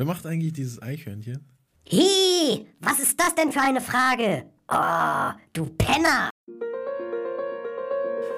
[0.00, 1.44] Wer macht eigentlich dieses Eichhörnchen?
[1.92, 4.44] Hi, was ist das denn für eine Frage?
[4.66, 6.30] Oh, du Penner!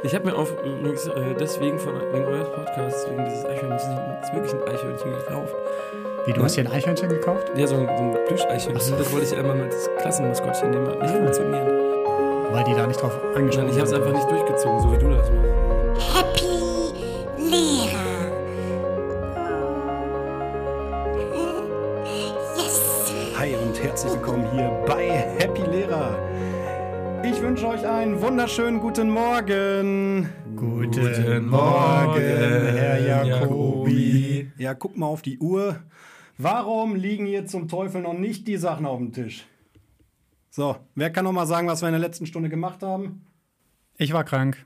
[0.03, 4.35] Ich habe mir auf, übrigens äh, deswegen von wegen eures Podcasts, wegen dieses Eichhörnchens, ist
[4.35, 5.55] wirklich ein Eichhörnchen gekauft.
[6.27, 7.53] Wie, du hast dir ein Eichhörnchen gekauft?
[7.57, 8.99] Ja, so ein, so ein Plüscheichhörnchen.
[8.99, 11.17] Das wollte ich einmal mit das Klassenmaskottchen nehmen, hat nicht Ah.
[11.17, 11.69] funktioniert.
[12.51, 14.99] Weil die da nicht drauf angesprochen Nein, ich habe es einfach nicht durchgezogen, so wie
[14.99, 16.17] du das machst.
[16.17, 16.52] Happy
[24.03, 26.19] herzlich willkommen hier bei Happy Lehrer.
[27.23, 30.29] Ich wünsche euch einen wunderschönen guten Morgen.
[30.57, 34.51] Guten Morgen, Herr Jacobi.
[34.59, 35.85] Ja, guck mal auf die Uhr.
[36.37, 39.47] Warum liegen hier zum Teufel noch nicht die Sachen auf dem Tisch?
[40.51, 43.25] So, wer kann noch mal sagen, was wir in der letzten Stunde gemacht haben?
[43.99, 44.57] Ich war krank.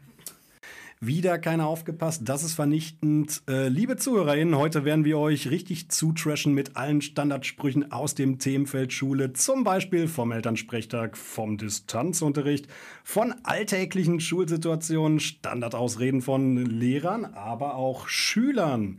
[1.01, 3.43] Wieder keiner aufgepasst, das ist vernichtend.
[3.47, 8.95] Äh, liebe ZuhörerInnen, heute werden wir euch richtig zutrashen mit allen Standardsprüchen aus dem Themenfeld
[8.95, 12.69] Schule, zum Beispiel vom Elternsprechtag, vom Distanzunterricht,
[13.05, 18.99] von alltäglichen Schulsituationen, Standardausreden von Lehrern, aber auch Schülern.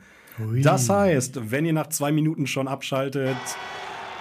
[0.62, 3.38] Das heißt, wenn ihr nach zwei Minuten schon abschaltet,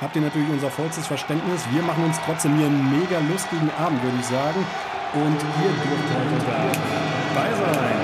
[0.01, 1.63] habt ihr natürlich unser vollstes Verständnis.
[1.75, 4.65] Wir machen uns trotzdem hier einen mega lustigen Abend, würde ich sagen.
[5.13, 7.97] Und ihr dürft heute dabei sein.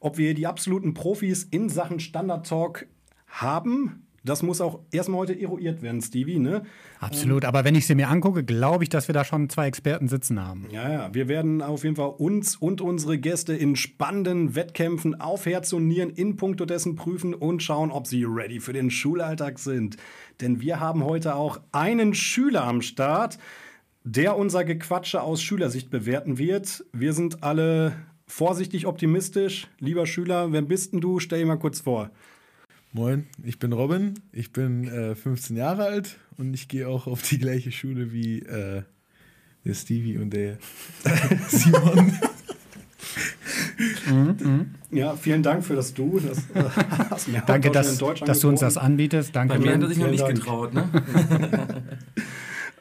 [0.00, 2.86] Ob wir die absoluten Profis in Sachen Standard-Talk
[3.28, 6.62] haben, das muss auch erstmal heute eruiert werden, Stevie, ne?
[7.00, 7.44] Absolut.
[7.44, 10.40] Aber wenn ich sie mir angucke, glaube ich, dass wir da schon zwei Experten sitzen
[10.44, 10.68] haben.
[10.70, 15.46] Ja, ja, wir werden auf jeden Fall uns und unsere Gäste in spannenden Wettkämpfen auf
[15.46, 19.58] Herz und Nieren in puncto dessen prüfen und schauen, ob sie ready für den Schulalltag
[19.58, 19.96] sind.
[20.40, 23.38] Denn wir haben heute auch einen Schüler am Start,
[24.04, 26.84] der unser Gequatsche aus Schülersicht bewerten wird.
[26.92, 27.94] Wir sind alle
[28.32, 29.68] vorsichtig optimistisch.
[29.78, 31.20] Lieber Schüler, wer bist denn du?
[31.20, 32.10] Stell dir mal kurz vor.
[32.92, 37.22] Moin, ich bin Robin, ich bin äh, 15 Jahre alt und ich gehe auch auf
[37.22, 38.82] die gleiche Schule wie äh,
[39.64, 40.58] der Stevie und der
[41.48, 42.18] Simon.
[44.90, 46.20] Ja, vielen Dank für das Du.
[46.20, 46.68] Das, äh,
[47.10, 49.34] hast mir Danke, dass, dass du uns das anbietest.
[49.34, 49.54] Danke.
[49.54, 50.34] Bei mir hat er sich noch nicht Dank.
[50.34, 50.88] getraut, ne?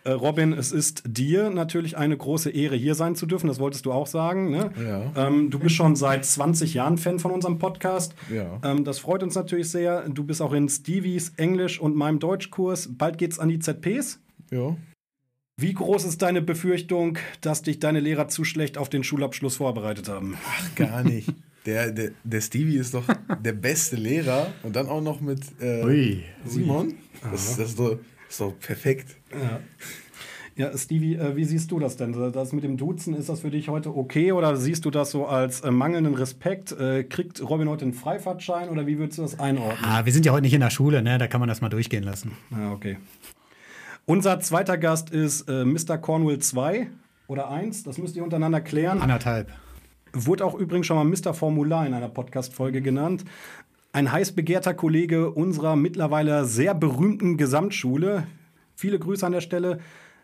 [0.03, 3.47] Äh, Robin, es ist dir natürlich eine große Ehre, hier sein zu dürfen.
[3.47, 4.50] Das wolltest du auch sagen.
[4.50, 4.72] Ne?
[4.84, 5.28] Ja.
[5.28, 8.16] Ähm, du bist schon seit 20 Jahren Fan von unserem Podcast.
[8.34, 8.59] Ja.
[8.63, 10.09] Ähm, das freut uns natürlich sehr.
[10.09, 12.89] Du bist auch in Stevies Englisch und meinem Deutschkurs.
[12.97, 14.19] Bald geht's an die ZPs.
[14.50, 14.75] Ja.
[15.57, 20.09] Wie groß ist deine Befürchtung, dass dich deine Lehrer zu schlecht auf den Schulabschluss vorbereitet
[20.09, 20.35] haben?
[20.44, 21.29] Ach, gar nicht.
[21.68, 23.03] Der, der, der Stevie ist doch
[23.39, 26.23] der beste Lehrer und dann auch noch mit äh, Ui.
[26.44, 26.95] Simon.
[27.22, 28.00] Das, das ist, doch,
[28.40, 29.16] doch perfekt.
[30.58, 32.12] Ja, Stevie, äh, wie siehst du das denn?
[32.34, 35.25] Das mit dem Duzen, ist das für dich heute okay oder siehst du das so
[35.25, 36.72] als äh, mangelnden Respekt?
[36.74, 39.80] Äh, kriegt Robin heute einen Freifahrtschein oder wie würdest du das einordnen?
[39.84, 41.18] Ah, wir sind ja heute nicht in der Schule, ne?
[41.18, 42.34] Da kann man das mal durchgehen lassen.
[42.52, 42.97] Ah, okay.
[44.06, 45.98] Unser zweiter Gast ist äh, Mr.
[45.98, 46.88] Cornwall 2
[47.28, 49.02] oder 1, das müsst ihr untereinander klären.
[49.02, 49.52] Anderthalb.
[50.13, 51.34] Wurde auch übrigens schon mal Mr.
[51.34, 53.24] Formular in einer Podcast-Folge genannt.
[53.94, 58.25] Ein heiß begehrter Kollege unserer mittlerweile sehr berühmten Gesamtschule.
[58.74, 59.79] Viele Grüße an der Stelle.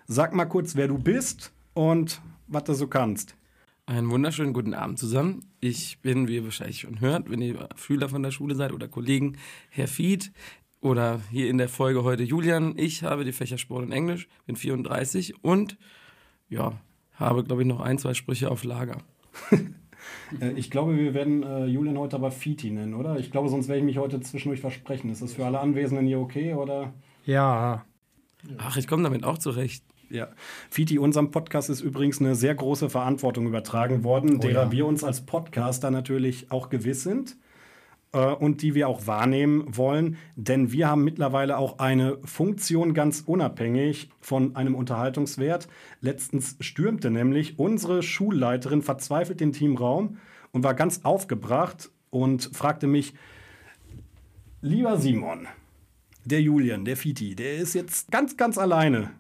[0.05, 3.35] Sag mal kurz, wer du bist und was du so kannst.
[3.85, 5.51] Einen wunderschönen guten Abend zusammen.
[5.59, 8.87] Ich bin, wie ihr wahrscheinlich schon hört, wenn ihr Schüler von der Schule seid oder
[8.87, 9.37] Kollegen,
[9.69, 10.31] Herr Fied
[10.79, 12.73] oder hier in der Folge heute Julian.
[12.77, 15.77] Ich habe die Fächer Sport und Englisch, bin 34 und
[16.47, 16.79] ja,
[17.15, 18.99] habe, glaube ich, noch ein, zwei Sprüche auf Lager.
[20.41, 23.17] Äh, ich glaube, wir werden äh, Julian heute aber Fiti nennen, oder?
[23.17, 25.09] Ich glaube, sonst werde ich mich heute zwischendurch versprechen.
[25.09, 26.93] Ist das für alle Anwesenden hier okay, oder?
[27.25, 27.85] Ja.
[28.57, 29.83] Ach, ich komme damit auch zurecht.
[30.09, 30.29] Ja,
[30.69, 34.71] Fiti, unserem Podcast ist übrigens eine sehr große Verantwortung übertragen worden, derer ja.
[34.71, 37.35] wir uns als Podcaster natürlich auch gewiss sind äh,
[38.11, 44.09] und die wir auch wahrnehmen wollen, denn wir haben mittlerweile auch eine Funktion ganz unabhängig
[44.21, 45.67] von einem Unterhaltungswert.
[46.01, 50.17] Letztens stürmte nämlich unsere Schulleiterin verzweifelt den Teamraum
[50.51, 53.13] und war ganz aufgebracht und fragte mich,
[54.61, 55.47] lieber Simon,
[56.25, 59.11] der Julian, der Fiti, der ist jetzt ganz, ganz alleine.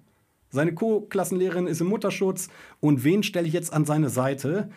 [0.49, 2.49] Seine Co-Klassenlehrerin ist im Mutterschutz.
[2.79, 4.69] Und wen stelle ich jetzt an seine Seite?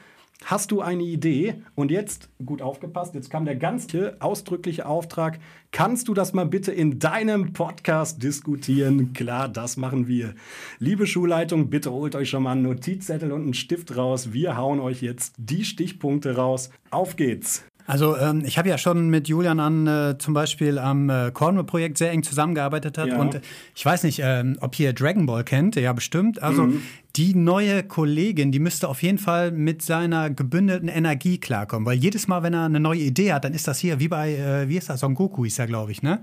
[0.44, 1.62] Hast du eine Idee?
[1.74, 3.86] Und jetzt, gut aufgepasst, jetzt kam der ganz
[4.20, 5.38] ausdrückliche Auftrag.
[5.70, 9.12] Kannst du das mal bitte in deinem Podcast diskutieren?
[9.12, 10.34] Klar, das machen wir.
[10.78, 14.32] Liebe Schulleitung, bitte holt euch schon mal einen Notizzettel und einen Stift raus.
[14.32, 16.70] Wir hauen euch jetzt die Stichpunkte raus.
[16.90, 17.64] Auf geht's.
[17.86, 21.98] Also ähm, ich habe ja schon mit Julian an äh, zum Beispiel am äh, Cornwall-Projekt
[21.98, 23.08] sehr eng zusammengearbeitet hat.
[23.08, 23.18] Ja.
[23.18, 23.40] Und äh,
[23.74, 26.40] ich weiß nicht, ähm, ob ihr Dragon Ball kennt, ja bestimmt.
[26.40, 26.68] Also
[27.16, 31.84] die neue Kollegin, die müsste auf jeden Fall mit seiner gebündelten Energie klarkommen.
[31.86, 34.34] Weil jedes Mal, wenn er eine neue Idee hat, dann ist das hier wie bei,
[34.34, 36.20] äh, wie ist das, Son Goku ist ja, glaube ich, ne?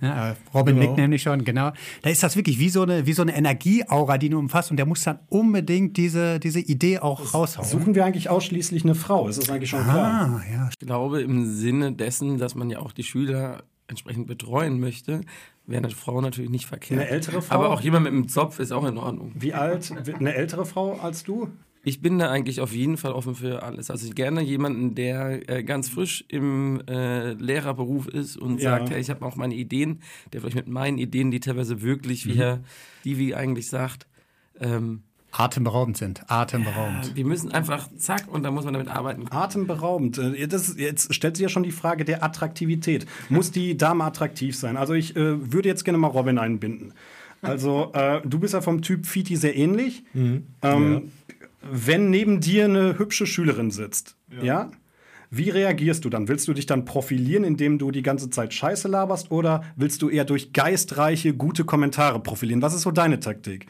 [0.00, 0.86] Ja, äh, Robin Genau.
[0.86, 1.72] nickt nämlich schon, genau.
[2.02, 4.76] Da ist das wirklich wie so eine, wie so eine Energieaura, die ihn umfasst und
[4.78, 7.68] der muss dann unbedingt diese, diese Idee auch raushauen.
[7.68, 9.28] Suchen wir eigentlich ausschließlich eine Frau?
[9.28, 10.40] Ist das eigentlich schon klar?
[10.40, 13.62] Ah, ja, Ich glaube, im Sinne dessen, dass man ja auch die Schüler
[13.92, 15.20] entsprechend betreuen möchte,
[15.66, 17.00] wäre eine Frau natürlich nicht verkehrt.
[17.00, 17.54] Eine ältere Frau?
[17.54, 19.32] Aber auch jemand mit einem Zopf ist auch in Ordnung.
[19.36, 19.92] Wie alt?
[20.18, 21.48] Eine ältere Frau als du?
[21.84, 23.90] Ich bin da eigentlich auf jeden Fall offen für alles.
[23.90, 28.70] Also ich gerne jemanden, der äh, ganz frisch im äh, Lehrerberuf ist und Ja.
[28.78, 30.00] sagt, hey, ich habe auch meine Ideen,
[30.32, 32.62] der vielleicht mit meinen Ideen, die teilweise wirklich, wie Herr
[33.04, 34.06] Divi eigentlich sagt,
[34.60, 37.16] ähm, atemberaubend sind, atemberaubend.
[37.16, 39.26] wir müssen einfach zack und da muss man damit arbeiten.
[39.30, 40.18] Atemberaubend.
[40.18, 43.06] Äh, Das, jetzt stellt sich ja schon die Frage der Attraktivität.
[43.30, 44.76] Muss die Dame attraktiv sein?
[44.76, 46.92] Also ich äh, würde jetzt gerne mal Robin einbinden.
[47.40, 50.04] Also äh, du bist ja vom Typ Fiti sehr ähnlich.
[50.14, 51.10] Ähm,
[51.62, 54.70] Wenn neben dir eine hübsche Schülerin sitzt, ja.
[55.34, 56.28] Wie reagierst du dann?
[56.28, 60.10] Willst du dich dann profilieren, indem du die ganze Zeit Scheiße laberst, oder willst du
[60.10, 62.60] eher durch geistreiche, gute Kommentare profilieren?
[62.60, 63.66] Was ist so deine Taktik?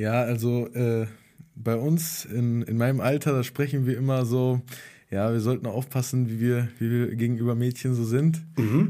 [0.00, 1.06] Ja, also äh,
[1.54, 4.62] bei uns in, in meinem Alter, da sprechen wir immer so,
[5.10, 8.40] ja, wir sollten aufpassen, wie wir, wie wir gegenüber Mädchen so sind.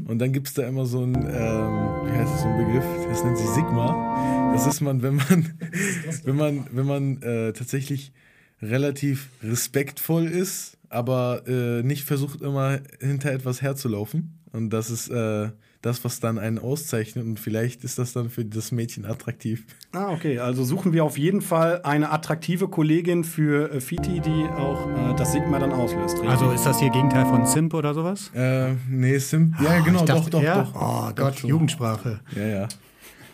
[0.07, 2.85] Und dann gibt es da immer so ein, ähm, wie heißt das, so ein Begriff,
[3.09, 4.53] das nennt sich Sigma.
[4.53, 5.53] Das ist man, wenn man,
[6.23, 8.13] wenn man, wenn man äh, tatsächlich
[8.61, 14.39] relativ respektvoll ist, aber äh, nicht versucht immer hinter etwas herzulaufen.
[14.53, 15.49] Und das ist äh,
[15.81, 17.25] das, was dann einen auszeichnet.
[17.25, 19.63] Und vielleicht ist das dann für das Mädchen attraktiv.
[19.91, 20.39] Ah, okay.
[20.39, 25.15] Also suchen wir auf jeden Fall eine attraktive Kollegin für äh, Fiti, die auch äh,
[25.15, 26.15] das Sigma dann auslöst.
[26.15, 26.29] richtig?
[26.29, 28.31] Also ist das hier Gegenteil von Simp oder sowas?
[28.35, 29.55] Äh, nee, Sim.
[29.63, 30.63] Ja, genau, Ich dachte, doch, doch, ja?
[30.63, 30.75] doch.
[31.09, 31.39] Oh Gott.
[31.43, 32.19] Jugendsprache.
[32.35, 32.67] Ja, ja.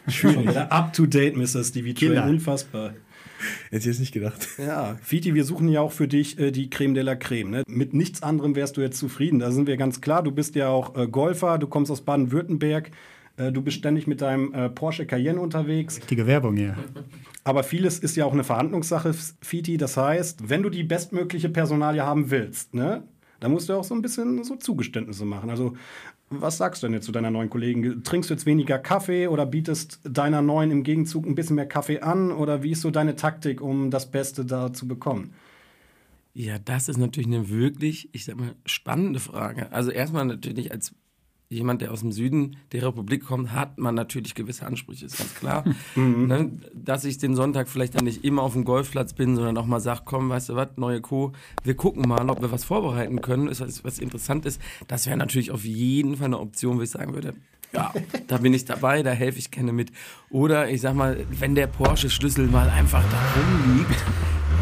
[0.07, 1.63] Schon wieder up to date, Mr.
[1.63, 2.29] Stevie Train.
[2.29, 2.91] Unfassbar.
[3.69, 4.47] Hätte ich jetzt nicht gedacht.
[4.57, 7.49] Ja, Fiti, wir suchen ja auch für dich äh, die Creme de la Creme.
[7.49, 7.63] Ne?
[7.67, 9.39] Mit nichts anderem wärst du jetzt zufrieden.
[9.39, 10.23] Da sind wir ganz klar.
[10.23, 12.91] Du bist ja auch äh, Golfer, du kommst aus Baden-Württemberg.
[13.37, 15.97] Äh, du bist ständig mit deinem äh, Porsche Cayenne unterwegs.
[15.97, 16.75] Richtige Werbung hier.
[17.43, 19.77] Aber vieles ist ja auch eine Verhandlungssache, Fiti.
[19.77, 23.03] Das heißt, wenn du die bestmögliche Personalie haben willst, ne,
[23.39, 25.49] dann musst du auch so ein bisschen so Zugeständnisse machen.
[25.49, 25.77] Also,
[26.29, 28.03] was sagst du denn jetzt zu deiner neuen Kollegin?
[28.03, 32.01] Trinkst du jetzt weniger Kaffee oder bietest deiner neuen im Gegenzug ein bisschen mehr Kaffee
[32.01, 32.31] an?
[32.31, 35.33] Oder wie ist so deine Taktik, um das Beste da zu bekommen?
[36.33, 39.71] Ja, das ist natürlich eine wirklich, ich sag mal, spannende Frage.
[39.71, 40.93] Also erstmal natürlich als
[41.49, 45.35] jemand, der aus dem Süden der Republik kommt, hat man natürlich gewisse Ansprüche, ist ganz
[45.35, 45.63] klar.
[45.95, 49.65] ne, dass ich den Sonntag vielleicht dann nicht immer auf dem Golfplatz bin, sondern auch
[49.65, 51.31] mal sag, komm, weißt du was, neue Co.,
[51.63, 54.61] wir gucken mal, ob wir was vorbereiten können, ist was, was interessant ist.
[54.87, 57.33] Das wäre natürlich auf jeden Fall eine Option, wo ich sagen würde,
[57.73, 57.93] ja,
[58.27, 59.91] da bin ich dabei, da helfe ich gerne mit.
[60.29, 63.89] Oder ich sag mal, wenn der Porsche-Schlüssel mal einfach da rumliegt,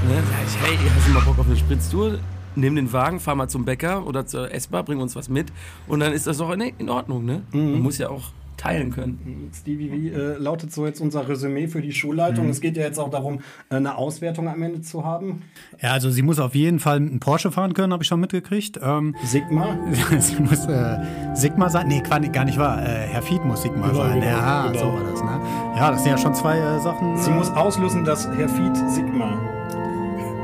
[0.07, 2.19] ne, sag ich, hey, hast du mal Bock auf eine Spritztour?
[2.55, 5.51] Nimm den Wagen, fahr mal zum Bäcker oder zur S-Bar, bring uns was mit
[5.87, 7.41] und dann ist das doch in, Ordnung, ne?
[7.51, 9.49] Man muss ja auch teilen können.
[9.53, 12.49] Stevie, wie äh, lautet so jetzt unser Resümee für die Schulleitung?
[12.49, 15.43] Es geht ja jetzt auch darum, äh, eine Auswertung am Ende zu haben.
[15.81, 18.79] Ja, also sie muss auf jeden Fall einen Porsche fahren können, habe ich schon mitgekriegt.
[18.81, 19.77] Ähm, Sigma.
[20.19, 20.97] sie muss äh,
[21.33, 21.87] Sigma sein.
[21.87, 22.81] Nee, Quasi gar nicht wahr.
[22.81, 24.19] Äh, Herr Fied muss Sigma Genau, sein.
[24.21, 24.79] genau, ja, genau.
[24.79, 25.41] so war das, ne?
[25.75, 27.17] Ja, das sind ja schon zwei äh, Sachen.
[27.17, 29.54] Sie muss auslösen, dass Herr Fied Sigma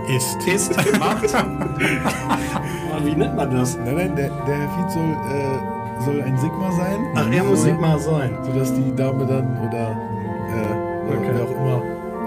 [0.08, 0.48] ist.
[0.48, 1.34] ist gemacht.
[1.34, 3.78] Aber wie nennt man das?
[3.78, 7.00] Nein, nein, der, der Herr Fied soll, äh, soll ein Sigma sein.
[7.16, 8.38] Ach, er muss Sigma sein.
[8.44, 9.92] Sodass die Dame dann oder
[10.50, 11.32] äh, Okay.
[11.34, 11.84] wer auch immer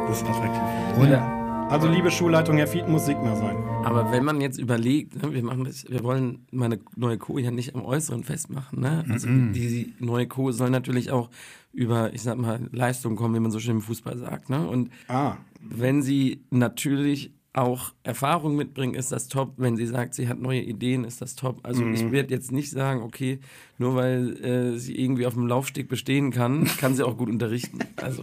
[0.08, 0.62] das attraktiv
[0.94, 1.08] findet.
[1.18, 3.56] Oder Also, liebe Schulleitung, Herr Fied muss Sigma sein.
[3.84, 7.38] Aber wenn man jetzt überlegt, ne, wir machen das, wir wollen meine neue Co.
[7.38, 8.80] ja nicht am Äußeren festmachen.
[8.80, 9.04] Ne?
[9.10, 10.52] Also die, die neue Co.
[10.52, 11.30] soll natürlich auch
[11.72, 14.50] über, ich sag mal, Leistung kommen, wie man so schön im Fußball sagt.
[14.50, 14.66] Ne?
[14.68, 19.54] Und Ah, wenn sie natürlich auch Erfahrung mitbringt, ist das top.
[19.56, 21.60] Wenn sie sagt, sie hat neue Ideen, ist das top.
[21.62, 23.38] Also ich werde jetzt nicht sagen, okay,
[23.78, 27.78] nur weil äh, sie irgendwie auf dem Laufsteg bestehen kann, kann sie auch gut unterrichten.
[27.96, 28.22] Also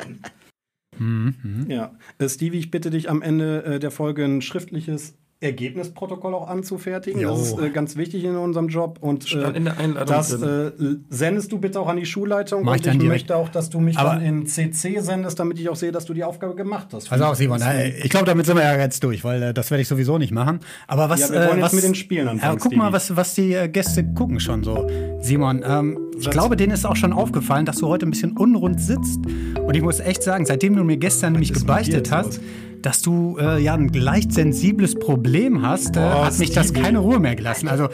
[1.67, 1.95] ja.
[2.19, 7.19] Äh, Stevie, ich bitte dich am Ende äh, der Folge ein schriftliches Ergebnisprotokoll auch anzufertigen.
[7.19, 7.29] Jo.
[7.31, 8.99] Das ist äh, ganz wichtig in unserem Job.
[9.01, 10.71] Und Stand in der Einladung das äh,
[11.09, 12.63] sendest du bitte auch an die Schulleitung.
[12.63, 15.67] Mach ich ich möchte auch, dass du mich Aber- dann in CC sendest, damit ich
[15.69, 17.11] auch sehe, dass du die Aufgabe gemacht hast.
[17.11, 19.71] Also auch Simon, äh, ich glaube, damit sind wir ja jetzt durch, weil äh, das
[19.71, 20.59] werde ich sowieso nicht machen.
[20.87, 22.93] Aber was, Ja, wir wollen äh, jetzt was, mit den Spielen anfangen, Ja, guck mal,
[22.93, 24.87] was, was die äh, Gäste gucken schon so.
[25.21, 28.79] Simon, ähm, ich glaube, denen ist auch schon aufgefallen, dass du heute ein bisschen unrund
[28.79, 29.19] sitzt.
[29.59, 32.41] Und ich muss echt sagen, seitdem du mir gestern nämlich gebeichtet hast, los?
[32.85, 36.99] Dass du äh, ja ein leicht sensibles Problem hast, äh, Oh, hat mich das keine
[36.99, 37.67] Ruhe mehr gelassen.
[37.67, 37.87] Also,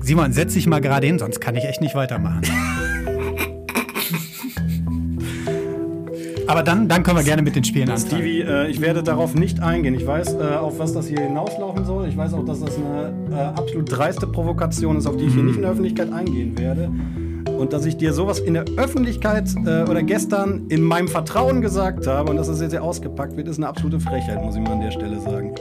[0.00, 2.42] Simon, setz dich mal gerade hin, sonst kann ich echt nicht weitermachen.
[6.48, 8.10] Aber dann, dann können wir gerne mit den Spielen anfangen.
[8.22, 9.94] Stevie, äh, ich werde darauf nicht eingehen.
[9.94, 12.08] Ich weiß, äh, auf was das hier hinauslaufen soll.
[12.08, 15.44] Ich weiß auch, dass das eine äh, absolut dreiste Provokation ist, auf die ich hier
[15.44, 16.90] nicht in der Öffentlichkeit eingehen werde.
[17.58, 22.06] Und dass ich dir sowas in der Öffentlichkeit äh, oder gestern in meinem Vertrauen gesagt
[22.06, 24.72] habe und dass das jetzt hier ausgepackt wird, ist eine absolute Frechheit, muss ich mal
[24.72, 25.54] an der Stelle sagen.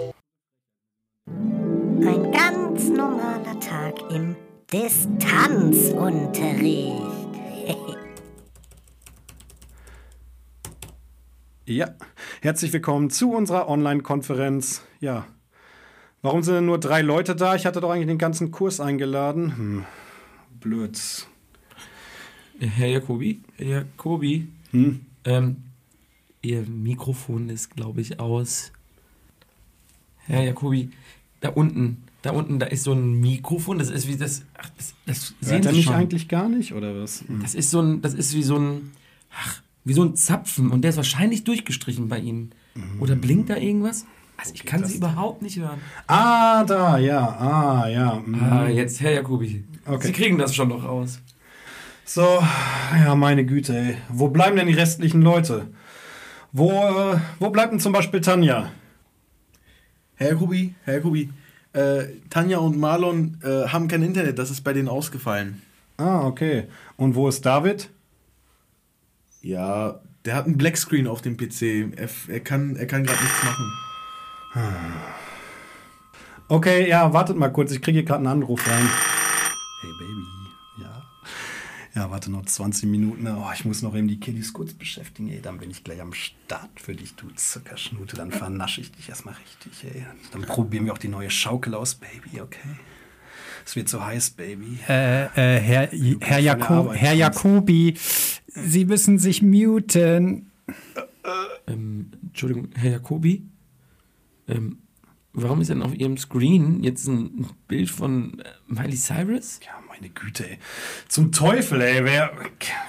[1.28, 4.36] Ein ganz normaler Tag im
[4.72, 6.94] Distanzunterricht.
[11.68, 11.90] Ja,
[12.42, 14.82] herzlich willkommen zu unserer Online-Konferenz.
[15.00, 15.26] Ja,
[16.22, 17.56] warum sind denn nur drei Leute da?
[17.56, 19.56] Ich hatte doch eigentlich den ganzen Kurs eingeladen.
[19.56, 19.86] Hm,
[20.60, 21.00] blöd.
[22.68, 25.02] Herr Jacobi, Herr Jacobi, Hm?
[25.26, 25.58] ähm,
[26.44, 28.72] Ihr Mikrofon ist, glaube ich, aus.
[30.26, 30.90] Herr Jacobi,
[31.40, 34.44] da unten, da unten, da ist so ein Mikrofon, das ist wie das.
[34.58, 35.94] Ach, das, das sehen Sie mich schon.
[35.94, 37.24] eigentlich gar nicht, oder was?
[37.28, 37.42] Hm.
[37.42, 38.92] Das ist so ein, das ist wie so ein,
[39.36, 42.52] ach, wie so ein Zapfen und der ist wahrscheinlich durchgestrichen bei Ihnen.
[43.00, 44.06] Oder blinkt da irgendwas?
[44.38, 45.80] Also ich kann Sie überhaupt nicht hören.
[46.08, 48.24] Ah, da, ja, ah, ja.
[48.24, 48.36] hm.
[48.36, 49.64] Ah, jetzt, Herr Jacobi.
[49.86, 50.08] Okay.
[50.08, 51.20] Sie kriegen das schon noch raus.
[52.06, 52.44] So,
[53.06, 53.98] ja, meine Güte, ey.
[54.10, 55.68] Wo bleiben denn die restlichen Leute?
[56.52, 58.72] Wo, äh, wo bleibt denn zum Beispiel Tanja?
[60.16, 61.30] Herr Jacobi, Herr Jacobi,
[61.74, 65.62] äh, Tanja und Marlon äh, haben kein Internet, das ist bei denen ausgefallen.
[65.98, 66.66] Ah, okay.
[66.98, 67.90] Und wo ist David?
[69.42, 71.94] Ja, der hat einen Blackscreen auf dem PC.
[71.96, 73.72] Er, er kann, er kann gerade nichts machen.
[76.48, 78.90] Okay, ja, wartet mal kurz, ich kriege hier gerade einen Anruf rein.
[79.82, 80.41] Hey Baby.
[81.94, 83.28] Ja, warte noch 20 Minuten.
[83.28, 85.30] Oh, ich muss noch eben die Kiddies kurz beschäftigen.
[85.30, 88.16] Ey, dann bin ich gleich am Start für dich, du Zuckerschnute.
[88.16, 90.06] Dann vernasche ich dich erstmal richtig, ey.
[90.32, 92.78] Dann probieren wir auch die neue Schaukel aus, Baby, okay?
[93.66, 94.80] Es wird so heiß, Baby.
[94.88, 95.90] Äh, äh, Herr,
[96.22, 97.14] Herr, Jako Herr.
[97.14, 97.96] Jacobi,
[98.48, 100.50] Sie müssen sich muten.
[101.68, 103.44] Ähm, Entschuldigung, Herr Jacobi,
[104.48, 104.80] ähm,
[105.34, 109.60] warum ist denn auf Ihrem Screen jetzt ein Bild von äh, Miley Cyrus?
[109.66, 110.58] Ja, meine Güte, ey.
[111.08, 112.04] Zum Teufel, ey.
[112.04, 112.32] Wer.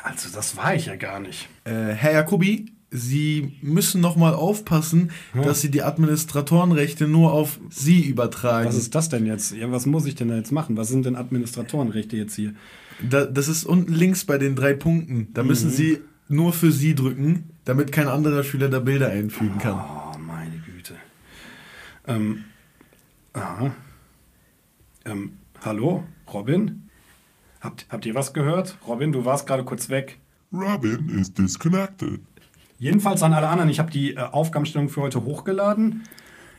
[0.02, 1.48] Also, das war ich ja gar nicht.
[1.64, 8.02] Äh, Herr Jacobi, Sie müssen noch mal aufpassen, dass Sie die Administratorenrechte nur auf Sie
[8.02, 8.68] übertragen.
[8.68, 9.52] Was ist das denn jetzt?
[9.52, 10.76] Ja, was muss ich denn da jetzt machen?
[10.76, 12.54] Was sind denn Administratorenrechte jetzt hier?
[13.08, 15.28] Da, das ist unten links bei den drei Punkten.
[15.32, 15.74] Da müssen Mhm.
[15.74, 19.74] Sie nur für Sie drücken, damit kein anderer Schüler da Bilder einfügen kann.
[20.14, 20.94] Oh, meine Güte.
[22.06, 22.44] Ähm,
[23.32, 23.74] aha.
[25.06, 25.32] Ähm,
[25.64, 26.90] hallo, Robin?
[27.62, 28.76] Habt, habt ihr was gehört?
[28.88, 30.18] Robin, du warst gerade kurz weg.
[30.52, 32.20] Robin is disconnected.
[32.80, 36.02] Jedenfalls an alle anderen, ich habe die äh, Aufgabenstellung für heute hochgeladen.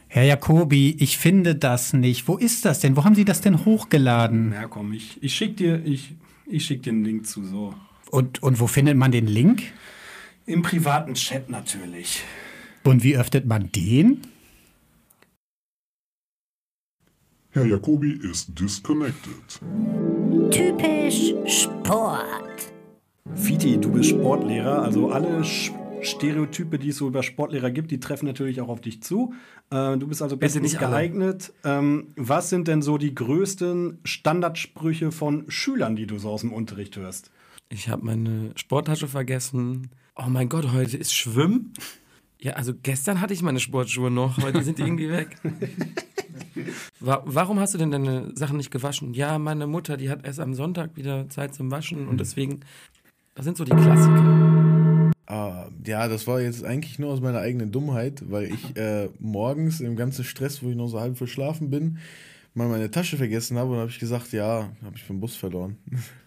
[0.08, 2.30] Herr Jacobi, ich finde das nicht.
[2.30, 2.96] Wo ist das denn?
[2.96, 4.52] Wo haben Sie das denn hochgeladen?
[4.52, 7.74] Na komm, ich, ich schick dir, ich, ich schick dir einen Link zu, so.
[8.10, 9.64] Und, und wo findet man den Link?
[10.46, 12.24] Im privaten Chat natürlich.
[12.84, 14.22] Und wie öffnet man den?
[17.50, 19.60] Herr Jacobi is disconnected.
[20.54, 22.72] Typisch Sport.
[23.34, 25.72] Fiti, du bist Sportlehrer, also alle Sch
[26.04, 29.34] Stereotype, die es so über Sportlehrer gibt, die treffen natürlich auch auf dich zu.
[29.72, 31.54] Äh, du bist also bestens nicht geeignet.
[31.64, 36.54] Ähm, was sind denn so die größten Standardsprüche von Schülern, die du so aus dem
[36.54, 37.32] Unterricht hörst?
[37.70, 39.90] Ich habe meine Sporttasche vergessen.
[40.16, 41.74] Oh mein Gott, heute ist Schwimmen.
[42.44, 45.38] Ja, also gestern hatte ich meine Sportschuhe noch, heute sind die irgendwie weg.
[47.00, 49.14] Wa warum hast du denn deine Sachen nicht gewaschen?
[49.14, 52.60] Ja, meine Mutter, die hat erst am Sonntag wieder Zeit zum Waschen und deswegen,
[53.34, 55.12] das sind so die Klassiker.
[55.26, 59.80] Ah, ja, das war jetzt eigentlich nur aus meiner eigenen Dummheit, weil ich äh, morgens
[59.80, 62.00] im ganzen Stress, wo ich noch so halb verschlafen bin,
[62.56, 65.78] mal meine Tasche vergessen habe und habe ich gesagt, ja, habe ich vom Bus verloren.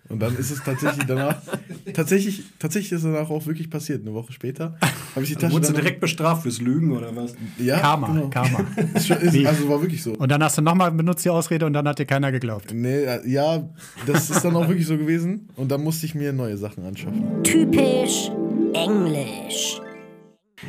[0.09, 1.37] Und dann ist es tatsächlich danach,
[1.95, 4.03] tatsächlich, tatsächlich ist es danach auch wirklich passiert.
[4.03, 4.77] Eine Woche später
[5.15, 7.35] habe ich die Tasche Wurdest du direkt bestraft fürs Lügen oder was?
[7.59, 8.29] ja, Karma, genau.
[8.29, 8.61] Karma.
[8.95, 10.13] Ist also war wirklich so.
[10.13, 12.73] Und dann hast du nochmal benutzt die Ausrede und dann hat dir keiner geglaubt.
[12.73, 13.69] Nee, ja,
[14.07, 15.49] das ist dann auch wirklich so gewesen.
[15.57, 17.43] Und dann musste ich mir neue Sachen anschaffen.
[17.43, 18.31] Typisch
[18.75, 19.81] Englisch.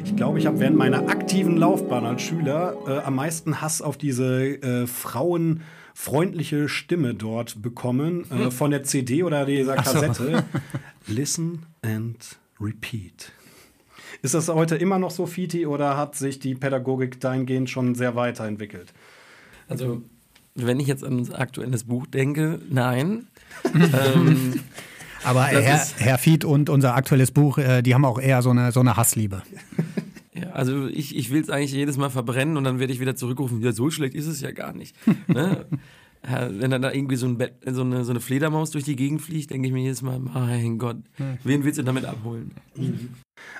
[0.03, 3.98] Ich glaube, ich habe während meiner aktiven Laufbahn als Schüler äh, am meisten Hass auf
[3.98, 4.88] diese äh,
[5.98, 8.30] frauenfreundliche Stimme dort bekommen.
[8.32, 10.00] Äh, von der CD oder dieser Ach so.
[10.00, 10.44] Kassette.
[11.08, 13.32] Listen and repeat.
[14.22, 18.16] Ist das heute immer noch so, Fiti, oder hat sich die Pädagogik dahingehend schon sehr
[18.16, 18.94] weiterentwickelt?
[19.68, 20.01] Also,
[20.56, 23.27] wenn ich jetzt an unser aktuelles Buch denke, nein.
[23.75, 24.60] ähm,
[25.24, 28.72] Aber Herr, Herr Fied und unser aktuelles Buch, äh, die haben auch eher so eine,
[28.72, 29.44] so eine Hassliebe.
[30.39, 33.15] Ja, also ich, ich will es eigentlich jedes Mal verbrennen und dann werde ich wieder
[33.15, 34.96] zurückrufen, ja, so schlecht ist es ja gar nicht.
[35.27, 35.65] ne?
[36.24, 39.22] Wenn dann da irgendwie so, ein Bett, so, eine, so eine Fledermaus durch die Gegend
[39.22, 40.98] fliegt, denke ich mir jedes Mal, mein Gott,
[41.44, 42.51] wen willst du damit abholen?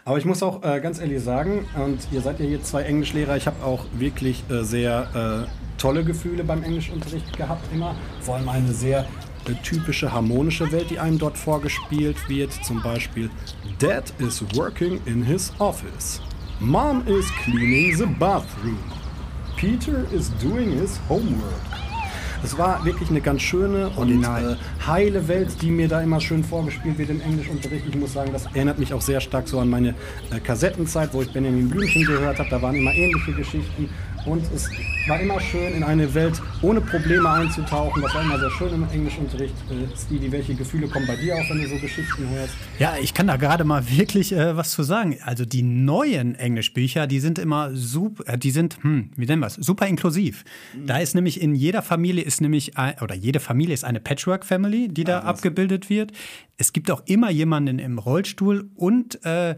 [0.04, 3.38] Aber ich muss auch äh, ganz ehrlich sagen, und ihr seid ja hier zwei Englischlehrer,
[3.38, 7.96] ich habe auch wirklich äh, sehr äh, tolle Gefühle beim Englischunterricht gehabt immer.
[8.22, 9.08] Vor allem eine sehr
[9.48, 12.52] äh, typische harmonische Welt, die einem dort vorgespielt wird.
[12.66, 13.30] Zum Beispiel
[13.80, 16.22] Dad is working in his office.
[16.60, 18.82] Mom is cleaning the bathroom.
[19.58, 21.62] Peter is doing his homework.
[22.44, 26.44] Es war wirklich eine ganz schöne und äh, heile Welt, die mir da immer schön
[26.44, 27.86] vorgespielt wird im Englischunterricht.
[27.88, 29.90] Ich muss sagen, das erinnert mich auch sehr stark so an meine
[30.32, 32.50] äh, Kassettenzeit, wo ich Benjamin Blümchen gehört habe.
[32.50, 33.90] Da waren immer ähnliche Geschichten.
[34.28, 34.70] Und es
[35.08, 38.02] war immer schön, in eine Welt ohne Probleme einzutauchen.
[38.02, 39.56] Das war immer sehr schön im Englischunterricht.
[39.72, 42.54] Äh, Stevie, welche Gefühle kommen bei dir auf, wenn du so Geschichten hörst?
[42.78, 45.18] Ja, ich kann da gerade mal wirklich äh, was zu sagen.
[45.24, 49.48] Also die neuen Englischbücher, die sind immer super, äh, die sind, hm, wie nennen wir
[49.48, 50.44] es, super inklusiv.
[50.86, 54.90] Da ist nämlich in jeder Familie ist nämlich, ein, oder jede Familie ist eine Patchwork-Family,
[54.90, 56.12] die da abgebildet wird.
[56.58, 59.56] Es gibt auch immer jemanden im Rollstuhl und äh,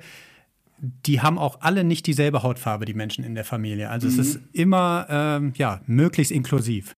[0.82, 3.90] die haben auch alle nicht dieselbe Hautfarbe, die Menschen in der Familie.
[3.90, 6.96] Also es ist immer, ähm, ja, möglichst inklusiv.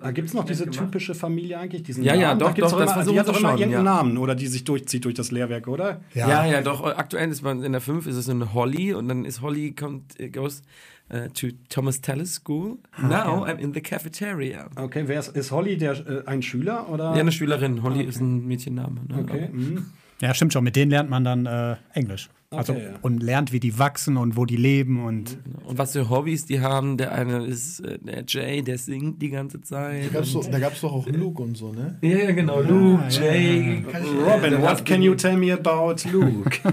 [0.00, 1.82] Da gibt es noch diese typische Familie eigentlich?
[1.82, 2.40] Diesen Ja, ja, Namen?
[2.40, 3.94] doch, da gibt's doch, auch das immer, versuchen die hat doch immer schon, irgendeinen ja.
[3.94, 6.00] Namen oder die sich durchzieht durch das Lehrwerk, oder?
[6.14, 6.84] Ja, ja, doch.
[6.84, 10.18] Aktuell ist man in der 5 ist es eine Holly und dann ist Holly kommt
[10.18, 10.62] äh, goes
[11.10, 12.78] äh, to Thomas Tallis School.
[13.00, 14.70] Now I'm in the cafeteria.
[14.76, 17.14] Okay, wer ist, ist Holly der, äh, ein Schüler oder?
[17.14, 17.82] Ja, eine Schülerin.
[17.82, 19.00] Holly ist ein Mädchenname.
[19.08, 19.18] Ne?
[19.18, 19.48] Okay.
[19.52, 19.86] mhm.
[20.22, 20.64] Ja, stimmt schon.
[20.64, 22.28] Mit denen lernt man dann äh, Englisch.
[22.52, 22.90] Also, Okay, ja.
[23.02, 26.60] Und lernt, wie die wachsen und wo die leben und Und was für Hobbys die
[26.60, 26.96] haben.
[26.96, 30.06] Der eine ist äh, der Jay, der singt die ganze Zeit.
[30.06, 31.96] Da gab's, doch, da gab's doch auch Luke und so, ne?
[32.02, 32.60] Ja, ja, genau.
[32.60, 33.84] Luke, Jay.
[34.26, 36.50] Robin, Der what hat- can you tell me about Luke?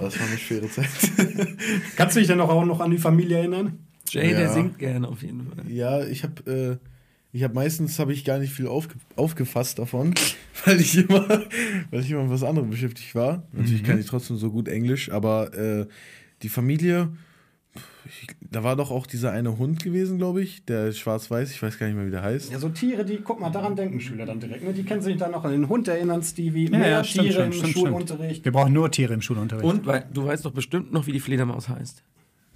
[0.00, 0.88] Das war eine schwere Zeit.
[1.96, 3.78] Kannst du dich denn auch noch an die Familie erinnern?
[4.08, 4.52] Jay, der Ja.
[4.52, 5.68] singt gerne auf jeden Fall.
[5.70, 6.76] Ja, ich habe äh,
[7.36, 10.14] ich habe meistens habe ich gar nicht viel aufge aufgefasst davon,
[10.64, 11.28] weil ich immer
[11.90, 13.42] weil ich immer mit was anderem beschäftigt war.
[13.52, 15.86] Natürlich kann ich trotzdem so gut Englisch, aber äh,
[16.42, 17.10] die Familie
[18.06, 21.62] ich, da war doch auch dieser eine Hund gewesen, glaube ich, der ist schwarz-weiß, ich
[21.62, 22.52] weiß gar nicht mehr, wie der heißt.
[22.52, 24.64] Ja, so Tiere, die, guck mal, daran denken Schüler dann direkt.
[24.64, 24.72] Ne?
[24.72, 26.70] Die können sich dann noch an den Hund erinnern, Stevie.
[26.70, 28.44] Ja, Mehr ja, stimmt Tiere schon, im stimmt, Schulunterricht.
[28.44, 29.66] Wir brauchen nur Tiere im Schulunterricht.
[29.66, 32.02] Und weil, du weißt doch bestimmt noch, wie die Fledermaus heißt.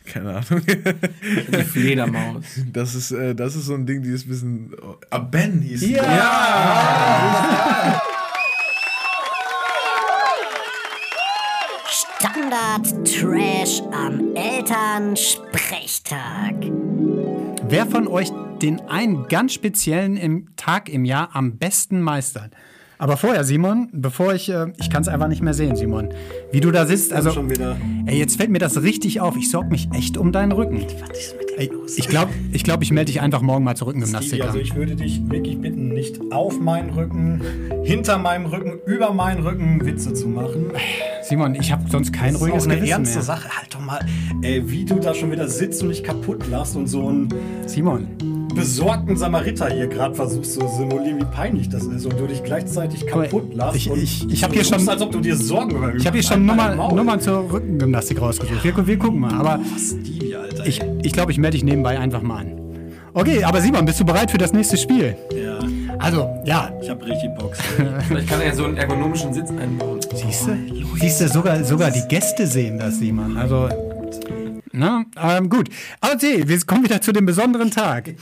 [0.05, 0.63] Keine Ahnung.
[0.67, 2.45] Die Fledermaus.
[2.73, 4.73] Das ist, äh, das ist so ein Ding, die ist ein bisschen.
[5.11, 5.97] Ah, Ben hieß die.
[11.87, 16.55] Standard Trash am Elternsprechtag.
[17.69, 22.53] Wer von euch den einen ganz speziellen im Tag im Jahr am besten meistert?
[23.01, 26.11] Aber vorher, Simon, bevor ich, äh, ich kann es einfach nicht mehr sehen, Simon,
[26.53, 27.79] wie du da sitzt, also, schon wieder.
[28.05, 29.39] ey, jetzt fällt mir das richtig auf.
[29.39, 30.85] Ich sorge mich echt um deinen Rücken.
[31.57, 34.65] Ey, ich glaube, ich, glaub, ich melde dich einfach morgen mal zur Rückengymnastik also an.
[34.65, 37.41] ich würde dich wirklich bitten, nicht auf meinen Rücken,
[37.85, 40.73] hinter meinem Rücken, über meinen Rücken Witze zu machen.
[41.23, 43.25] Simon, ich habe sonst kein Das ist ruhiges auch eine Gewissen ernste mehr.
[43.25, 43.49] Sache.
[43.57, 44.05] Halt doch mal,
[44.43, 47.31] ey, wie du da schon wieder sitzt und dich kaputt lachst und so einen
[47.65, 48.09] Simon,
[48.55, 53.07] besorgten Samariter hier gerade versuchst zu simulieren, wie peinlich das ist und du dich gleichzeitig
[53.07, 53.77] kaputt lachst.
[53.77, 56.25] ich- ich- ich hab hier schon- als ob du dir Sorgen über ich habe hier
[56.27, 56.95] schon Nummer, dein Maul.
[56.95, 58.63] Nummern zur Rückengymnastik rausgesucht.
[58.65, 59.33] Wir, wir gucken mal.
[59.35, 60.67] Aber Stevie, Alter.
[60.67, 62.57] ich, ich glaube, ich melde dich nebenbei einfach mal an.
[63.13, 65.17] Okay, aber Simon, bist du bereit für das nächste Spiel?
[65.35, 65.59] ja,
[65.99, 67.57] Also, ja, ich hab richtig Bock.
[68.07, 69.99] Vielleicht kann er ja so einen ergonomischen Sitz einbauen.
[70.15, 70.53] Siehst du?
[71.01, 73.37] Siehst du, sogar, sogar die Gäste sehen das, Simon.
[73.37, 73.69] Also,
[74.73, 75.69] na, ähm, gut.
[76.01, 78.15] Okay, wir kommen wieder zu dem besonderen Tag.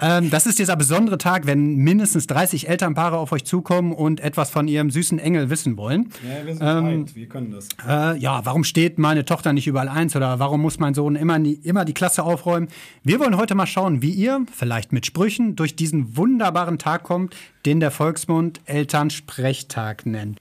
[0.00, 4.50] Ähm, das ist dieser besondere Tag, wenn mindestens 30 Elternpaare auf euch zukommen und etwas
[4.50, 6.10] von ihrem süßen Engel wissen wollen.
[6.22, 7.68] Ja, wir sind Ähm, wir können das.
[7.86, 11.40] Äh, ja, warum steht meine Tochter nicht überall eins oder warum muss mein Sohn immer
[11.40, 12.68] die, immer die Klasse aufräumen?
[13.02, 17.34] Wir wollen heute mal schauen, wie ihr, vielleicht mit Sprüchen, durch diesen wunderbaren Tag kommt,
[17.64, 20.38] den der Volksmund Elternsprechtag nennt.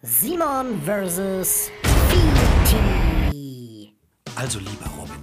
[0.00, 1.70] Simon versus
[2.08, 2.97] Fieti.
[4.38, 5.16] Also, lieber Robin,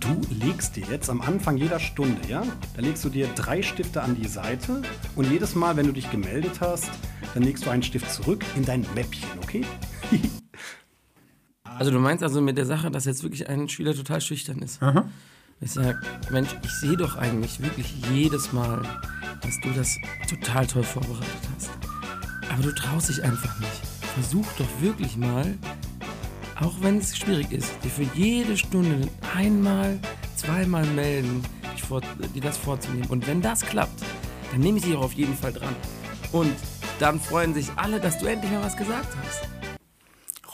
[0.00, 2.42] du legst dir jetzt am Anfang jeder Stunde, ja?
[2.74, 4.80] Da legst du dir drei Stifte an die Seite
[5.14, 6.90] und jedes Mal, wenn du dich gemeldet hast,
[7.34, 9.62] dann legst du einen Stift zurück in dein Mäppchen, okay?
[11.64, 14.80] Also du meinst also mit der Sache, dass jetzt wirklich ein Schüler total schüchtern ist.
[15.60, 18.80] Ich sag, Mensch, ich sehe doch eigentlich wirklich jedes Mal,
[19.42, 21.70] dass du das total toll vorbereitet hast.
[22.50, 23.82] Aber du traust dich einfach nicht.
[24.14, 25.58] Versuch doch wirklich mal,
[26.60, 29.98] auch wenn es schwierig ist, dir für jede Stunde einmal,
[30.36, 31.42] zweimal melden,
[31.86, 32.00] vor,
[32.34, 33.08] dir das vorzunehmen.
[33.08, 34.02] Und wenn das klappt,
[34.50, 35.74] dann nehme ich dich auch auf jeden Fall dran.
[36.32, 36.54] Und
[36.98, 39.48] dann freuen sich alle, dass du endlich mal was gesagt hast.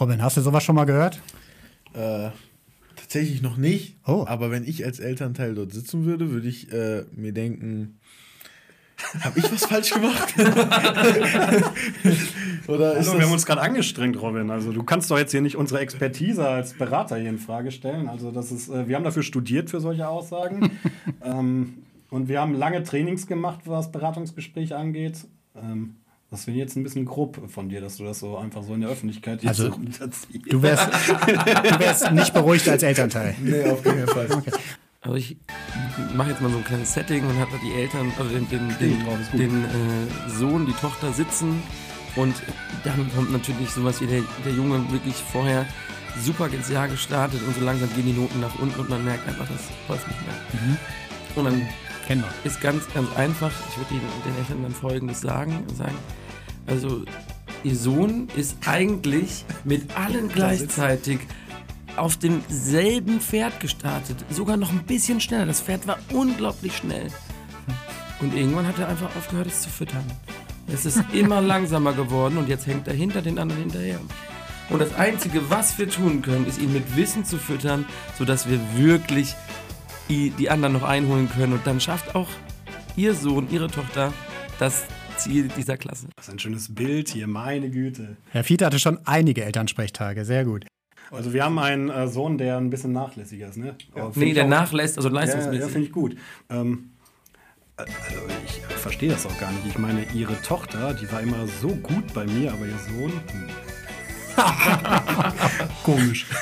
[0.00, 1.20] Robin, hast du sowas schon mal gehört?
[1.94, 2.30] Äh,
[2.96, 3.96] tatsächlich noch nicht.
[4.06, 4.24] Oh.
[4.26, 8.00] Aber wenn ich als Elternteil dort sitzen würde, würde ich äh, mir denken,
[9.20, 10.34] Habe ich was falsch gemacht?
[12.68, 14.50] Oder ist Also, wir haben uns gerade angestrengt, Robin.
[14.50, 18.08] Also du kannst doch jetzt hier nicht unsere Expertise als Berater hier in Frage stellen.
[18.08, 20.70] Also das ist, äh, wir haben dafür studiert für solche Aussagen.
[21.24, 21.74] ähm,
[22.10, 25.18] und wir haben lange Trainings gemacht, was Beratungsgespräche angeht.
[25.56, 25.96] Ähm,
[26.30, 28.72] das finde ich jetzt ein bisschen grob von dir, dass du das so einfach so
[28.74, 30.50] in der Öffentlichkeit jetzt Also, so runterziehst.
[30.50, 30.88] Du wärst,
[31.26, 33.34] du wärst nicht beruhigt als Elternteil.
[33.42, 34.28] nee, auf keinen Fall.
[35.02, 35.36] Also ich
[36.14, 38.68] mache jetzt mal so ein kleines Setting und habe da die Eltern, also den, den,
[38.78, 39.04] den,
[39.36, 41.60] den äh, Sohn, die Tochter sitzen
[42.14, 42.34] und
[42.84, 45.66] dann kommt natürlich sowas wie der, der Junge wirklich vorher
[46.20, 49.26] super ins Jahr gestartet und so langsam gehen die Noten nach unten und man merkt
[49.26, 50.78] einfach, das läuft nicht mehr.
[51.34, 51.68] Und dann
[52.06, 52.50] Kennen wir.
[52.50, 53.50] ist ganz, ganz einfach.
[53.70, 55.64] Ich würde den, den Eltern dann Folgendes sagen.
[55.74, 55.96] sagen.
[56.66, 57.04] Also,
[57.64, 61.20] ihr Sohn ist eigentlich mit allen gleichzeitig
[61.96, 64.24] auf demselben Pferd gestartet.
[64.30, 65.46] Sogar noch ein bisschen schneller.
[65.46, 67.08] Das Pferd war unglaublich schnell.
[68.20, 70.04] Und irgendwann hat er einfach aufgehört, es zu füttern.
[70.72, 74.00] Es ist immer langsamer geworden und jetzt hängt er hinter den anderen hinterher.
[74.70, 77.84] Und das Einzige, was wir tun können, ist ihn mit Wissen zu füttern,
[78.16, 79.34] sodass wir wirklich
[80.08, 81.52] die anderen noch einholen können.
[81.52, 82.28] Und dann schafft auch
[82.96, 84.12] ihr Sohn, ihre Tochter
[84.58, 84.84] das
[85.16, 86.08] Ziel dieser Klasse.
[86.16, 88.16] Das ist ein schönes Bild hier, meine Güte.
[88.30, 90.64] Herr Fiete hatte schon einige Elternsprechtage, sehr gut.
[91.10, 93.74] Also wir haben einen äh, Sohn, der ein bisschen nachlässiger ist, ne?
[93.94, 95.70] Aber find Nee, der nachlässt, also Ja, ja, leistungsmäßig.
[95.72, 96.16] finde ich gut.
[96.48, 96.90] Ähm,
[97.76, 97.90] äh, also
[98.46, 99.66] ich äh, verstehe das auch gar nicht.
[99.66, 103.12] Ich meine, ihre Tochter, die war immer so gut bei mir, aber ihr Sohn.
[103.12, 103.48] Hm.
[105.84, 106.26] Komisch.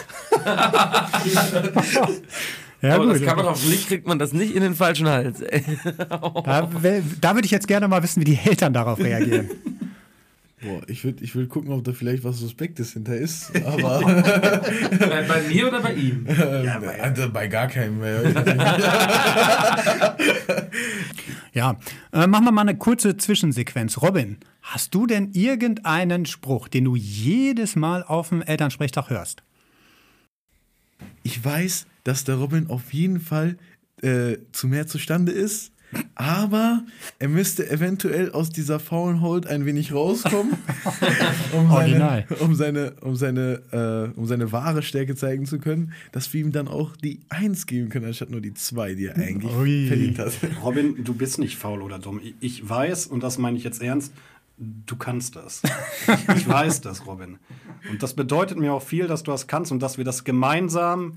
[2.82, 3.16] Ja, aber gut.
[3.16, 5.40] das kann man auf Blick, kriegt man das nicht in den falschen Hals.
[5.40, 6.66] da,
[7.20, 9.50] da würde ich jetzt gerne mal wissen, wie die Eltern darauf reagieren.
[10.62, 13.50] Boah, ich würde ich würd gucken, ob da vielleicht was Suspektes hinter ist.
[13.64, 16.26] Aber bei, bei mir oder bei ihm?
[16.26, 18.22] ja, bei, bei gar keinem mehr.
[21.52, 21.76] Ja,
[22.12, 24.00] äh, machen wir mal eine kurze Zwischensequenz.
[24.00, 29.42] Robin, hast du denn irgendeinen Spruch, den du jedes Mal auf dem Elternsprechtag hörst?
[31.24, 33.56] Ich weiß, dass der Robin auf jeden Fall
[34.00, 35.72] äh, zu mehr zustande ist.
[36.14, 36.84] Aber
[37.18, 40.52] er müsste eventuell aus dieser faulen Hold ein wenig rauskommen,
[41.52, 46.32] um seine, um seine, um seine, äh, um seine wahre Stärke zeigen zu können, dass
[46.32, 49.52] wir ihm dann auch die Eins geben können, anstatt nur die zwei, die er eigentlich
[49.56, 49.86] Ui.
[49.88, 50.32] verdient hat.
[50.62, 52.20] Robin, du bist nicht faul oder dumm.
[52.22, 54.12] Ich- Ich weiß, und das meine ich jetzt ernst,
[54.58, 55.62] du kannst das.
[56.36, 57.38] Ich weiß das, Robin.
[57.90, 61.14] Und das bedeutet mir auch viel, dass du das kannst und dass wir das gemeinsam,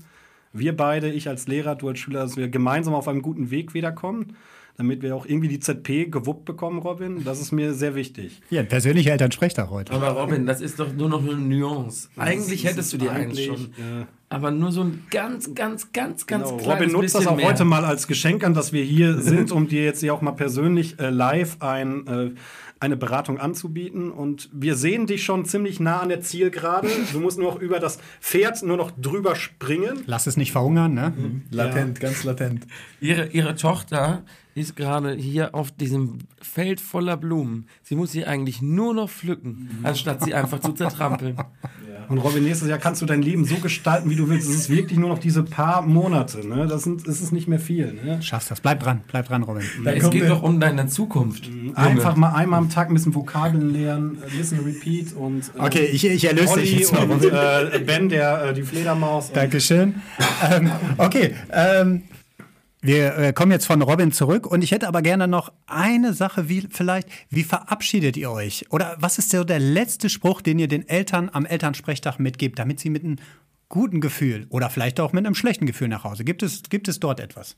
[0.52, 3.74] wir beide, ich als Lehrer, du als Schüler, dass wir gemeinsam auf einem guten Weg
[3.74, 4.36] wiederkommen,
[4.76, 7.22] damit wir auch irgendwie die ZP gewuppt bekommen, Robin.
[7.24, 8.40] Das ist mir sehr wichtig.
[8.50, 9.92] Ja, ein persönlicher Elternsprechtag heute.
[9.92, 12.08] Aber Robin, das ist doch nur noch eine Nuance.
[12.16, 13.56] Eigentlich Das hättest du die eigentlich, schon.
[13.78, 16.56] äh, Aber nur so ein ganz, ganz, ganz, ganz Genau.
[16.56, 17.46] kleines Robin nutzt das auch mehr.
[17.46, 20.32] heute mal als Geschenk an, dass wir hier sind, um dir jetzt hier auch mal
[20.32, 22.30] persönlich äh, live ein, äh,
[22.80, 24.10] eine Beratung anzubieten.
[24.10, 26.88] Und wir sehen dich schon ziemlich nah an der Zielgerade.
[27.12, 30.02] Du musst nur noch über das Pferd nur noch drüber springen.
[30.06, 31.12] Lass es nicht verhungern, ne?
[31.52, 32.66] Latent, ganz latent.
[33.00, 37.66] Ihre, ihre Tochter ist gerade hier auf diesem Feld voller Blumen.
[37.82, 41.36] Sie muss sie eigentlich nur noch pflücken, anstatt sie einfach zu zertrampeln.
[42.08, 44.48] Und Robin, nächstes Jahr kannst du dein Leben so gestalten, wie du willst.
[44.48, 46.46] Es ist wirklich nur noch diese paar Monate.
[46.46, 46.66] Ne?
[46.66, 47.94] Das, sind, das ist nicht mehr viel.
[47.94, 48.22] Ne?
[48.22, 48.60] Schaffst das.
[48.60, 49.62] Bleib dran, bleib dran, Robin.
[49.82, 51.46] Dann es geht doch um deine Zukunft.
[51.46, 51.76] Junge.
[51.76, 55.50] Einfach mal einmal am Tag ein bisschen Vokabeln lernen, äh, listen, repeat und.
[55.56, 59.32] äh, Okay, ich, ich erlöse dich jetzt mal, und äh, Ben, der, äh, die Fledermaus.
[59.32, 59.94] Dankeschön.
[60.50, 62.02] ähm, okay, ähm,
[62.84, 66.50] wir äh, kommen jetzt von Robin zurück und ich hätte aber gerne noch eine Sache,
[66.50, 68.66] wie vielleicht, wie verabschiedet ihr euch?
[68.70, 72.80] Oder was ist so der letzte Spruch, den ihr den Eltern am Elternsprechtag mitgebt, damit
[72.80, 73.16] sie mit einem
[73.70, 76.24] guten Gefühl oder vielleicht auch mit einem schlechten Gefühl nach Hause?
[76.24, 77.56] Gibt es, gibt es dort etwas?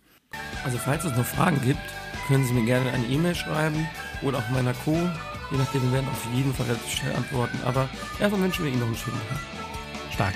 [0.64, 1.80] Also falls es noch Fragen gibt,
[2.28, 3.84] können Sie mir gerne eine E-Mail schreiben
[4.22, 4.92] oder auch meiner Co.
[4.92, 7.58] Je nachdem, wir werden auf jeden Fall relativ schnell antworten.
[7.64, 7.88] Aber
[8.20, 9.38] erstmal wünschen wir Ihnen noch einen schönen Tag.
[10.14, 10.34] Stark.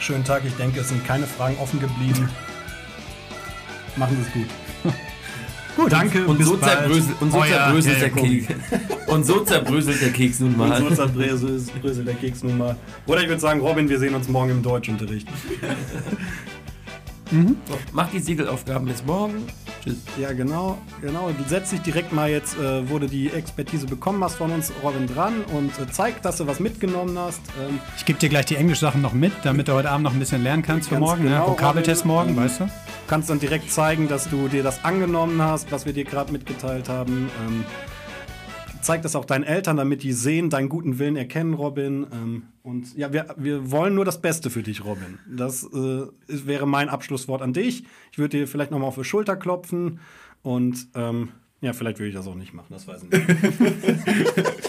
[0.00, 2.28] Schönen Tag, ich denke, es sind keine Fragen offen geblieben.
[3.96, 4.94] Machen Sie es gut.
[5.76, 6.72] Gut, Danke Und so, bald.
[6.72, 8.22] zerbröselt, und so zerbröselt Herr der.
[8.22, 8.46] Keks.
[9.06, 10.80] Und so zerbröselt der Keks nun Und mal.
[10.80, 12.76] so zerbröselt bröselt der Keks nun mal.
[13.06, 15.28] Oder ich würde sagen, Robin, wir sehen uns morgen im Deutschunterricht.
[17.32, 19.44] So, mach die Siegelaufgaben bis morgen.
[19.82, 19.96] Tschüss.
[20.18, 21.30] Ja, genau, genau.
[21.30, 24.72] Du setzt dich direkt mal jetzt, äh, wo du die Expertise bekommen hast von uns,
[24.82, 27.40] Robin, dran und äh, zeig, dass du was mitgenommen hast.
[27.60, 30.18] Ähm, Ich gebe dir gleich die Englischsachen noch mit, damit du heute Abend noch ein
[30.18, 31.24] bisschen lernen kannst für morgen.
[31.24, 31.30] ne?
[31.30, 32.34] genau, Vokabeltest Robin.
[32.34, 32.70] morgen, weißt du?
[33.08, 36.88] kannst dann direkt zeigen, dass du dir das angenommen hast, was wir dir gerade mitgeteilt
[36.88, 37.28] haben.
[37.48, 37.64] Ähm,
[38.90, 42.06] zeig das auch deinen Eltern, damit die sehen, deinen guten Willen erkennen, Robin.
[42.12, 45.18] Ähm, und ja, wir, wir wollen nur das Beste für dich, Robin.
[45.28, 47.84] Das äh, ist, wäre mein Abschlusswort an dich.
[48.12, 50.00] Ich würde dir vielleicht nochmal auf die Schulter klopfen
[50.42, 51.28] und ähm,
[51.60, 53.26] Ja, vielleicht würde ich das auch nicht machen, das weiß ich nicht.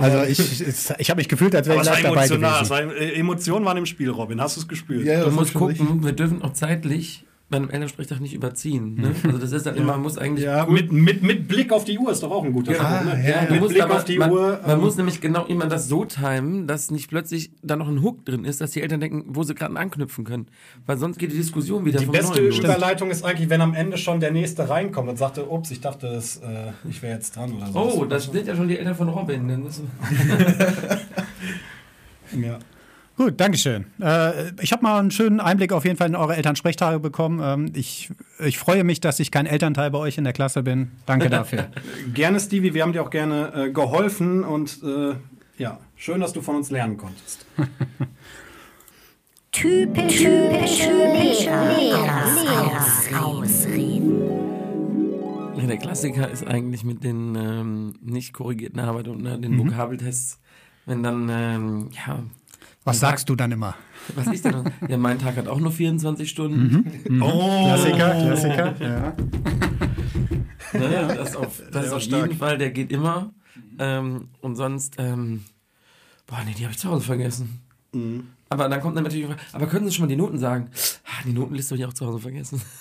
[0.00, 2.42] Also ich, ich, ich habe mich gefühlt, als wäre ich live dabei gewesen.
[2.42, 4.40] war, äh, Emotionen waren im Spiel, Robin.
[4.40, 5.04] Hast du es gespürt?
[5.04, 8.34] Ja, ja, Du musst schon richtig- gucken, wir dürfen auch zeitlich bei einem Elternsprechtag nicht
[8.34, 8.96] überziehen.
[8.96, 9.14] Ne?
[9.24, 11.98] Also das ist dann immer, man muss eigentlich Ja, mit, mit, mit Blick auf die
[11.98, 13.04] Uhr ist doch auch ein guter Spruch.
[13.04, 13.24] Ne?
[13.28, 14.60] ja, mit Du musst Blick aber, auf die man, Uhr.
[14.62, 18.02] Man ähm, muss nämlich genau immer das so timen, dass nicht plötzlich da noch ein
[18.02, 20.46] Hook drin ist, dass die Eltern denken, wo sie gerade anknüpfen können.
[20.86, 22.40] Weil sonst geht die Diskussion wieder die beste.
[22.40, 26.08] Überleitung ist eigentlich, wenn am Ende schon der Nächste reinkommt und sagte, ups, ich dachte,
[26.08, 27.78] es, äh, ich wäre jetzt dran oder so.
[27.78, 29.44] Oh, das sind ja schon die Eltern von Robin.
[32.32, 32.58] Ja.
[33.16, 33.86] Gut, Dankeschön.
[34.00, 37.40] Äh, ich habe mal einen schönen Einblick auf jeden Fall in eure Elternsprechtage bekommen.
[37.42, 40.90] Ähm, ich, ich freue mich, dass ich kein Elternteil bei euch in der Klasse bin.
[41.06, 41.68] Danke dafür.
[42.14, 45.14] Gerne, Stevie, wir haben dir auch gerne äh, geholfen und äh,
[45.58, 47.46] ja, schön, dass du von uns lernen konntest.
[49.52, 50.90] Typisch, typische
[51.78, 54.20] Lehrerausreden.
[55.56, 60.40] Ja, der Klassiker ist eigentlich mit den ähm, nicht korrigierten Arbeiten und ne, den Vokabeltests,
[60.86, 62.24] wenn dann, ähm, ja,
[62.84, 63.74] Was sagst du dann immer?
[64.14, 64.70] was ist denn?
[64.88, 66.84] ja, mein Tag hat auch nur 24 Stunden.
[67.22, 68.74] Oh, Klassiker, Klassiker.
[68.80, 69.16] Ja.
[70.78, 71.14] Ne?
[71.16, 73.32] Das, auf, das ist auf jeden Fall, der geht immer.
[73.78, 75.44] Ähm, und sonst, ähm,
[76.26, 77.60] boah, nee, die habe ich zu Hause vergessen.
[78.48, 80.68] Aber dann kommt dann natürlich, die Frage, aber können Sie schon mal die Noten sagen?
[81.04, 82.60] Ah, die Notenliste habe ich auch zu Hause vergessen.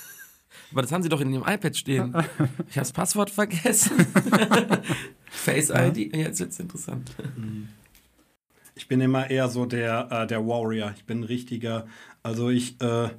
[0.72, 2.16] Aber das haben Sie doch in Ihrem iPad stehen.
[2.16, 3.92] Ich habe das Passwort vergessen.
[5.30, 7.12] Face ID, jetzt wird's interessant.
[8.76, 10.94] Ich bin immer eher so der, äh, der Warrior.
[10.96, 11.86] Ich bin ein richtiger,
[12.24, 13.10] also ich, äh,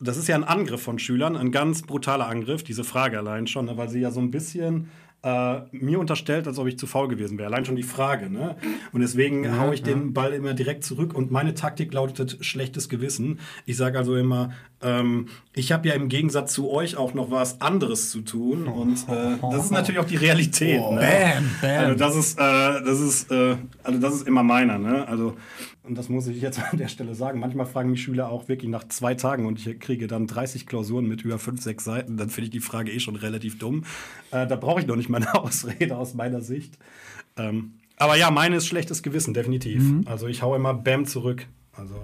[0.00, 3.66] das ist ja ein Angriff von Schülern, ein ganz brutaler Angriff, diese Frage allein schon,
[3.66, 4.88] ne, weil sie ja so ein bisschen
[5.22, 7.48] äh, mir unterstellt, als ob ich zu faul gewesen wäre.
[7.48, 8.56] Allein schon die Frage, ne?
[8.92, 13.40] Und deswegen haue ich den Ball immer direkt zurück und meine Taktik lautet schlechtes Gewissen.
[13.64, 14.50] Ich sage also immer,
[14.82, 19.08] ähm, ich habe ja im Gegensatz zu euch auch noch was anderes zu tun und
[19.08, 20.80] äh, das ist natürlich auch die Realität.
[20.80, 21.00] ne?
[21.00, 21.84] Bam, bam.
[21.86, 25.08] Also das ist, äh, das ist, äh, also das ist immer meiner, ne?
[25.08, 25.36] Also
[25.86, 27.40] und das muss ich jetzt an der Stelle sagen.
[27.40, 31.06] Manchmal fragen mich Schüler auch wirklich nach zwei Tagen und ich kriege dann 30 Klausuren
[31.06, 32.16] mit über fünf, sechs Seiten.
[32.16, 33.84] Dann finde ich die Frage eh schon relativ dumm.
[34.30, 36.78] Äh, da brauche ich noch nicht mal eine Ausrede aus meiner Sicht.
[37.36, 39.82] Ähm, aber ja, meine ist schlechtes Gewissen, definitiv.
[40.06, 41.46] Also ich hau immer Bam zurück.
[41.72, 41.94] Also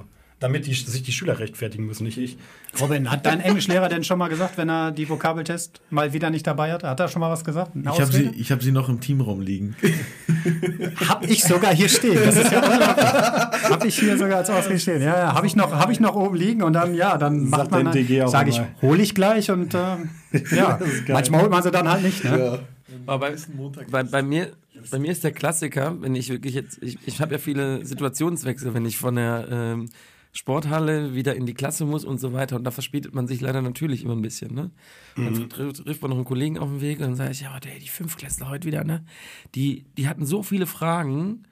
[0.42, 2.36] damit die, sich die Schüler rechtfertigen müssen, nicht ich.
[2.80, 6.46] Robin, hat dein Englischlehrer denn schon mal gesagt, wenn er die Vokabeltest mal wieder nicht
[6.46, 6.82] dabei hat?
[6.82, 7.76] Hat er schon mal was gesagt?
[7.76, 9.76] Eine Ich habe sie, ich hab sie noch im Teamraum liegen.
[11.08, 12.18] Hab ich sogar hier stehen.
[12.24, 13.70] Das ist ja unglaublich.
[13.70, 15.02] Hab ich hier sogar als Ausrede stehen.
[15.02, 15.34] Ja, ja.
[15.34, 17.84] Habe ich, noch- hab ich noch oben liegen und dann, ja, dann Sagt macht man,
[17.84, 19.96] der DG auch sage ich, hole ich gleich und äh,
[20.56, 20.78] ja,
[21.08, 22.24] manchmal holt man sie dann halt nicht.
[22.24, 22.60] Ne?
[23.06, 23.36] Aber bei,
[23.90, 24.52] bei, bei, mir,
[24.90, 28.74] bei mir ist der Klassiker, wenn ich wirklich jetzt, ich, ich habe ja viele Situationswechsel,
[28.74, 29.88] wenn ich von der ähm,
[30.34, 32.56] Sporthalle wieder in die Klasse muss und so weiter.
[32.56, 34.54] Und da verspätet man sich leider natürlich immer ein bisschen.
[34.54, 34.70] Ne?
[35.14, 37.54] Dann trifft, trifft man noch einen Kollegen auf dem Weg und dann sage ich, ja,
[37.54, 39.04] ey, die Fünfklässler heute wieder, ne?
[39.54, 41.42] Die, die hatten so viele Fragen,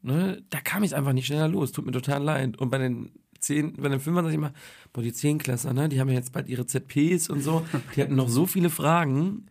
[0.00, 0.42] ne?
[0.48, 1.72] Da kam ich einfach nicht schneller los.
[1.72, 2.56] Tut mir total leid.
[2.58, 4.54] Und bei den zehn, bei den Fünfern sage ich immer,
[4.94, 5.90] boah, die Zehnklässler, ne?
[5.90, 7.66] Die haben ja jetzt bald ihre ZPs und so.
[7.94, 9.44] Die hatten noch so viele Fragen.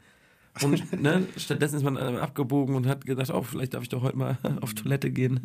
[0.60, 4.02] Und ne, stattdessen ist man äh, abgebogen und hat gedacht, oh, vielleicht darf ich doch
[4.02, 5.40] heute mal auf Toilette gehen.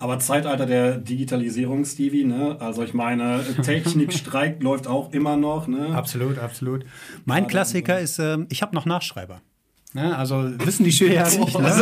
[0.00, 2.56] Aber Zeitalter der Digitalisierung, Stevie, ne?
[2.60, 5.88] Also ich meine, Technik streikt, läuft auch immer noch, ne?
[5.94, 6.84] Absolut, absolut.
[7.24, 9.40] Mein Klassiker ist, ähm, ich habe noch Nachschreiber.
[9.94, 10.16] Ne?
[10.16, 11.58] Also wissen die Schüler ja nicht.
[11.58, 11.72] Ne?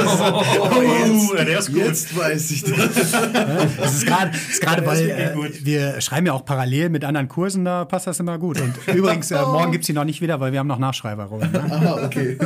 [0.71, 1.83] Oh, der ist gut.
[1.83, 2.77] Jetzt weiß ich das.
[3.77, 7.05] Das ist gerade, ist gerade Ja, das weil äh, wir schreiben ja auch parallel mit
[7.05, 8.61] anderen Kursen, da passt das immer gut.
[8.61, 11.25] Und übrigens, äh, morgen gibt es die noch nicht wieder, weil wir haben noch Nachschreiber.
[11.25, 11.65] Robin, Ne?
[11.69, 12.39] Ah, okay.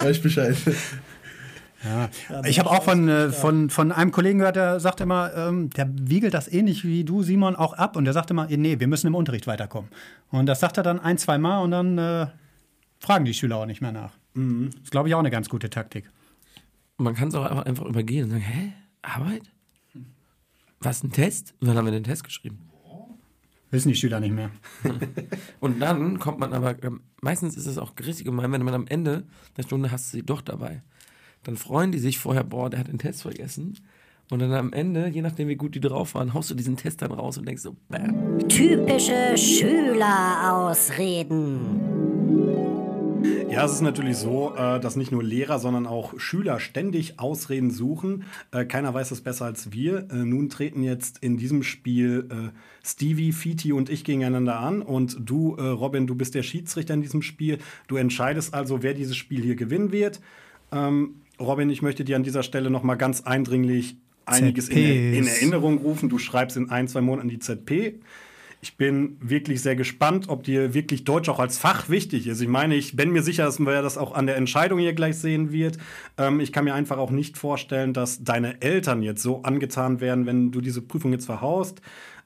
[0.00, 0.22] Weiß ich
[2.06, 2.46] Bescheid.
[2.46, 5.88] Ich habe auch von, äh, von, von einem Kollegen gehört, der sagt immer, ähm, der
[5.92, 7.96] wiegelt das ähnlich wie du, Simon, auch ab.
[7.96, 9.90] Und der sagt immer, nee, wir müssen im Unterricht weiterkommen.
[10.30, 12.26] Und das sagt er dann ein, zwei Mal und dann äh,
[12.98, 14.12] fragen die Schüler auch nicht mehr nach.
[14.34, 14.70] Mhm.
[14.72, 16.10] Das ist, glaube ich, auch eine ganz gute Taktik.
[16.98, 18.72] Man kann es auch einfach, einfach übergehen und sagen, hä?
[19.02, 19.42] Arbeit?
[20.80, 21.54] Was, ein Test?
[21.60, 22.66] Und dann haben wir den Test geschrieben.
[23.70, 24.50] Wissen die Schüler nicht mehr.
[25.60, 28.86] Und dann kommt man aber, ähm, meistens ist es auch richtig gemein, wenn man am
[28.86, 29.24] Ende
[29.56, 30.82] der Stunde hast du sie doch dabei.
[31.46, 33.78] Dann freuen die sich vorher, boah, der hat den Test vergessen.
[34.30, 37.02] Und dann am Ende, je nachdem wie gut die drauf waren, haust du diesen Test
[37.02, 38.40] dann raus und denkst so, bam.
[38.48, 41.80] Typische Schülerausreden.
[43.48, 47.70] Ja, es ist natürlich so, äh, dass nicht nur Lehrer, sondern auch Schüler ständig Ausreden
[47.70, 48.24] suchen.
[48.50, 50.08] Äh, Keiner weiß das besser als wir.
[50.10, 52.28] Äh, Nun treten jetzt in diesem Spiel
[52.82, 54.82] Stevie, Fiti und ich gegeneinander an.
[54.82, 57.58] Und du, Robin, du bist der Schiedsrichter in diesem Spiel.
[57.86, 60.20] Du entscheidest also, wer dieses Spiel hier gewinnen wird.
[60.72, 65.26] Ähm, Robin, ich möchte dir an dieser Stelle noch mal ganz eindringlich einiges in, in.
[65.26, 66.08] Erinnerung rufen.
[66.08, 68.00] Du schreibst in ein, zwei Monaten die ZP.
[68.62, 72.40] Ich bin wirklich sehr gespannt, ob dir wirklich Deutsch auch als Fach wichtig ist.
[72.40, 75.18] Ich meine, ich bin mir sicher, dass man das auch an der Entscheidung hier gleich
[75.18, 75.78] sehen wird.
[76.18, 80.26] Ähm, ich kann mir einfach auch nicht vorstellen, dass deine Eltern jetzt so angetan werden,
[80.26, 81.80] wenn du diese Prüfung jetzt verhaust.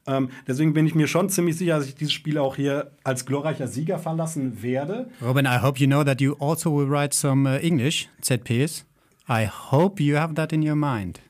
[0.07, 3.27] Ähm, deswegen bin ich mir schon ziemlich sicher, dass ich dieses Spiel auch hier als
[3.27, 5.11] glorreicher Sieger verlassen werde.
[5.21, 8.87] Robin, I hope you know that you also will write some uh, English ZPs.
[9.31, 11.21] I hope you have that in your mind.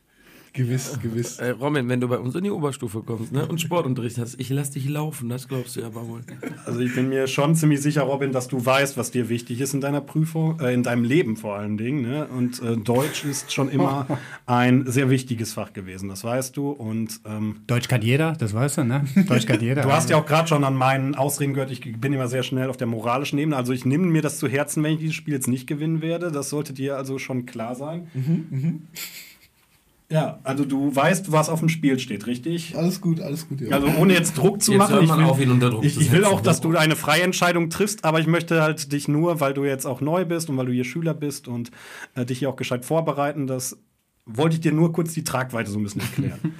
[0.52, 1.38] Gewiss, gewiss.
[1.38, 4.48] Äh, Robin, wenn du bei uns in die Oberstufe kommst ne, und Sportunterricht hast, ich
[4.50, 6.22] lass dich laufen, das glaubst du ja aber wohl.
[6.66, 9.74] Also ich bin mir schon ziemlich sicher, Robin, dass du weißt, was dir wichtig ist
[9.74, 12.02] in deiner Prüfung, äh, in deinem Leben vor allen Dingen.
[12.02, 12.26] Ne?
[12.26, 14.06] Und äh, Deutsch ist schon immer
[14.46, 16.70] ein sehr wichtiges Fach gewesen, das weißt du.
[16.70, 19.04] Und ähm, Deutsch kann jeder, das weißt du, ne?
[19.28, 19.82] Deutsch kann jeder.
[19.82, 22.68] du hast ja auch gerade schon an meinen Ausreden gehört, ich bin immer sehr schnell
[22.70, 23.56] auf der moralischen Ebene.
[23.56, 26.32] Also ich nehme mir das zu Herzen, wenn ich dieses Spiel jetzt nicht gewinnen werde.
[26.32, 28.08] Das sollte dir also schon klar sein.
[30.10, 32.76] Ja, also du weißt, was auf dem Spiel steht, richtig?
[32.76, 33.60] Alles gut, alles gut.
[33.60, 33.76] Ja.
[33.76, 34.94] Also ohne jetzt Druck zu Jetzt machen.
[34.94, 36.96] hört Ich man will, auf, ihn unter Druck ich, ich will auch, dass du eine
[36.96, 40.50] freie Entscheidung triffst, aber ich möchte halt dich nur, weil du jetzt auch neu bist
[40.50, 41.70] und weil du hier Schüler bist und
[42.16, 43.78] äh, dich hier auch gescheit vorbereiten, das
[44.26, 46.40] wollte ich dir nur kurz die Tragweite so ein bisschen erklären.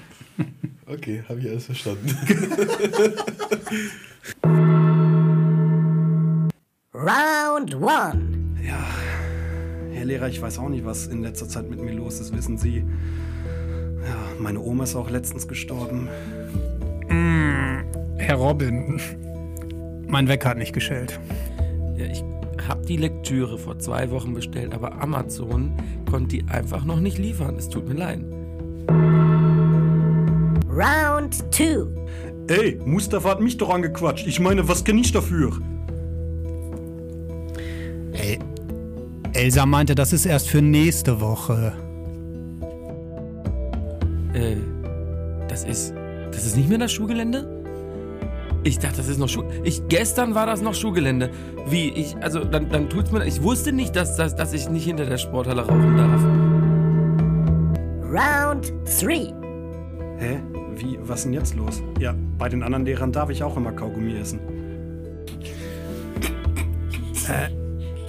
[0.87, 2.09] Okay, habe ich alles verstanden.
[6.93, 8.41] Round one.
[10.01, 12.57] Herr Lehrer, ich weiß auch nicht, was in letzter Zeit mit mir los ist, wissen
[12.57, 12.85] Sie.
[14.07, 16.09] Ja, meine Oma ist auch letztens gestorben.
[18.17, 19.01] Herr Robin,
[20.07, 21.19] mein Wecker hat nicht geschellt.
[21.97, 22.23] Ja, ich
[22.69, 25.73] habe die Lektüre vor zwei Wochen bestellt, aber Amazon
[26.09, 27.57] konnte die einfach noch nicht liefern.
[27.57, 28.21] Es tut mir leid.
[30.71, 31.89] Round two.
[32.49, 34.27] Ey, Mustafa hat mich doch angequatscht.
[34.27, 35.53] Ich meine, was kann ich dafür?
[38.13, 38.39] Ey,
[39.33, 41.73] Elsa meinte, das ist erst für nächste Woche.
[44.35, 44.57] Äh,
[45.49, 45.95] das ist.
[46.33, 47.59] Das ist nicht mehr das Schulgelände?
[48.62, 49.45] Ich dachte, das ist noch Schuh.
[49.64, 51.31] Ich, gestern war das noch Schulgelände.
[51.69, 51.88] Wie?
[51.88, 53.25] Ich, also, dann, dann tut's mir.
[53.25, 56.23] Ich wusste nicht, dass, dass, dass ich nicht hinter der Sporthalle rauchen darf.
[58.12, 59.33] Round three.
[60.19, 60.40] Hä?
[60.77, 61.83] Wie, was denn jetzt los?
[61.99, 64.40] Ja, bei den anderen Lehrern darf ich auch immer Kaugummi essen.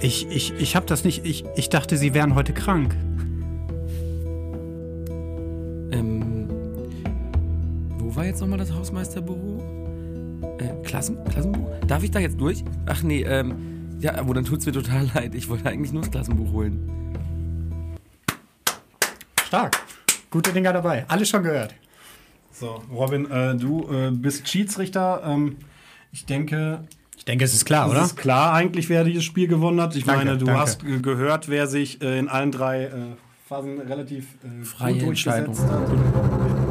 [0.00, 1.24] Ich, ich, ich hab das nicht.
[1.24, 2.96] Ich, ich dachte, Sie wären heute krank.
[8.32, 9.62] Jetzt nochmal das Hausmeisterbüro?
[10.58, 11.68] Äh, Klassen, Klassenbuch?
[11.86, 12.64] Darf ich da jetzt durch?
[12.86, 13.54] Ach nee, ähm.
[14.00, 15.34] Ja, aber dann tut's mir total leid.
[15.34, 16.88] Ich wollte eigentlich nur das Klassenbuch holen.
[19.46, 19.76] Stark.
[20.30, 21.04] Gute Dinger dabei.
[21.08, 21.74] Alles schon gehört.
[22.52, 25.22] So, Robin, äh, du äh, bist Schiedsrichter.
[25.26, 25.56] Ähm,
[26.10, 26.80] ich denke,
[27.16, 28.02] Ich denke, es ist klar, es oder?
[28.02, 29.94] ist klar eigentlich, wer dieses Spiel gewonnen hat.
[29.94, 30.60] Ich Danke, meine, du danke.
[30.60, 32.90] hast äh, gehört, wer sich äh, in allen drei äh,
[33.46, 35.54] Phasen relativ äh, Freie gut Entscheidung.
[35.54, 36.61] durchgesetzt hat.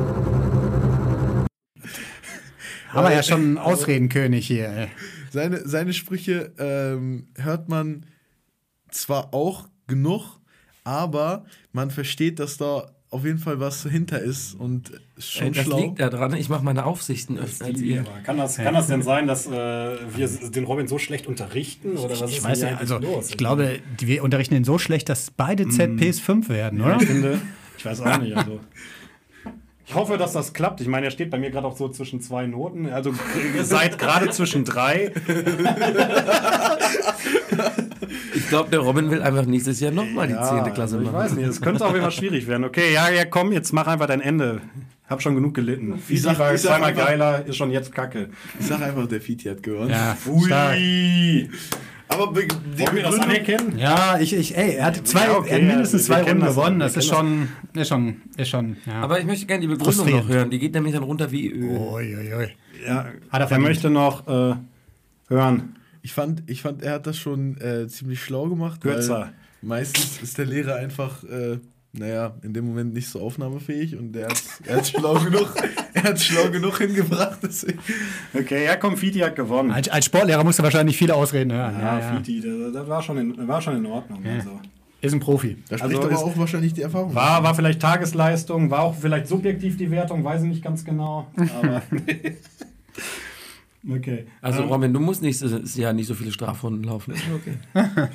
[2.93, 4.69] Haben wir ja schon einen Ausredenkönig hier.
[4.69, 4.87] ey.
[5.31, 8.05] Seine, seine Sprüche ähm, hört man
[8.89, 10.39] zwar auch genug,
[10.83, 15.51] aber man versteht, dass da auf jeden Fall was hinter ist und ist schon Äh,
[15.51, 15.79] das schlau.
[15.81, 18.05] liegt daran, ich mache meine Aufsichten öfter als ihr.
[18.23, 21.97] Kann das, kann das denn sein, dass äh, wir den Robin so schlecht unterrichten?
[21.97, 23.29] Oder was Ich ist weiß ja, also los?
[23.29, 26.97] ich glaube, wir unterrichten ihn so schlecht, dass beide ZPs 5 werden, oder?
[27.01, 27.41] Ich finde,
[27.77, 28.35] ich weiß auch nicht.
[28.35, 28.59] Also.
[29.91, 30.79] Ich hoffe, dass das klappt.
[30.79, 32.89] Ich meine, er steht bei mir gerade auch so zwischen zwei Noten.
[32.89, 33.13] Also
[33.55, 35.11] ihr seid gerade zwischen drei.
[38.33, 40.73] Ich glaube, der Robin will einfach nächstes Jahr nochmal die 10.
[40.73, 41.15] Klasse also ich machen.
[41.15, 42.65] weiß nicht, es könnte auch immer schwierig werden.
[42.65, 44.61] Okay, ja, ja, komm, jetzt mach einfach dein Ende.
[45.07, 46.01] Hab schon genug gelitten.
[46.15, 48.29] Sag- war ich zweimal geiler, ist schon jetzt kacke.
[48.59, 49.91] Ich sag einfach, der Fiti hat gewonnen.
[49.91, 50.77] Ja, stark.
[52.11, 53.77] Aber be- die Wollen wir das anerkennen?
[53.77, 56.39] Ja, ich, ich, ey, er hat zwei, Ja, okay, er hat mindestens ja, zwei Runden
[56.41, 56.79] das, gewonnen.
[56.79, 58.93] wir Das ist schon, ist schon, ist schon, ja.
[59.01, 60.49] Aber ich möchte gerne die Begründung noch hören.
[60.49, 61.77] Die geht nämlich dann runter wie Öl.
[61.77, 62.49] Ui, ui, ui.
[62.85, 64.55] Ja, Hat er er möchte noch äh,
[65.29, 65.75] hören.
[66.01, 68.81] Ich fand, ich fand, er hat das schon äh, ziemlich schlau gemacht.
[68.83, 69.31] weil Kürzer.
[69.61, 71.59] Meistens ist der Lehrer einfach, äh,
[71.93, 75.53] naja, in dem Moment nicht so aufnahmefähig und er hat er hat's schlau genug,
[75.93, 77.39] er hat schlau genug hingebracht.
[77.43, 77.79] Deswegen.
[78.33, 79.71] Okay, ja, komm, Fiti hat gewonnen.
[79.71, 81.75] Als, als Sportlehrer musst du wahrscheinlich viele Ausreden hören.
[81.79, 82.17] Ja, Ja, ja.
[82.17, 84.23] Fiti, das, das war, schon in, war schon in Ordnung.
[84.25, 84.59] Also.
[85.01, 85.57] Ist ein Profi.
[85.67, 87.15] Da spricht Also aber ist- auch wahrscheinlich die Erfahrung.
[87.15, 91.27] War, war vielleicht Tagesleistung, war auch vielleicht subjektiv die Wertung, weiß ich nicht ganz genau.
[91.35, 91.81] Aber
[93.89, 94.25] okay.
[94.41, 97.13] Also Ähm, Robin, du musst nächstes Jahr nicht so viele Strafrunden laufen.
[97.15, 97.57] Ist okay.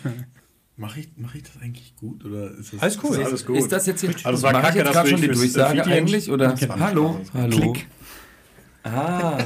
[0.79, 3.57] Mache ich, mach ich das eigentlich gut oder ist das Alles cool, alles gut.
[3.57, 4.11] Ist das jetzt hier?
[4.25, 6.31] Also war Mach ich kacke, jetzt dass gerade schon die Durchsage eigentlich?
[6.31, 6.55] Oder?
[6.79, 7.19] Hallo?
[7.33, 7.73] Hallo?
[7.73, 7.87] Klick.
[8.83, 9.39] Ah.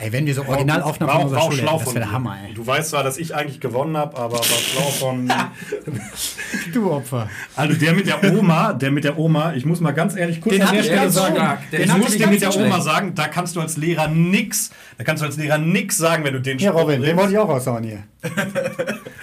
[0.00, 1.94] Ey, wenn wir so Originalaufnahmen War von auch, unserer war auch Schule schlau hätten, das
[1.94, 2.12] wäre der.
[2.12, 2.54] Hammer, ey.
[2.54, 5.32] Du weißt zwar, dass ich eigentlich gewonnen habe, aber war schlau von.
[6.72, 7.28] Du Opfer.
[7.54, 10.54] Also der mit der Oma, der mit der Oma, ich muss mal ganz ehrlich kurz
[10.56, 11.58] Den an der der Stelle sagen.
[11.72, 12.82] Der ich muss den dir mit der Oma schlecht.
[12.82, 16.32] sagen, da kannst du als Lehrer nix, da kannst du als Lehrer nix sagen, wenn
[16.34, 17.18] du den Ja, Spruch Robin, den bringst.
[17.18, 18.02] wollte ich auch raushauen hier.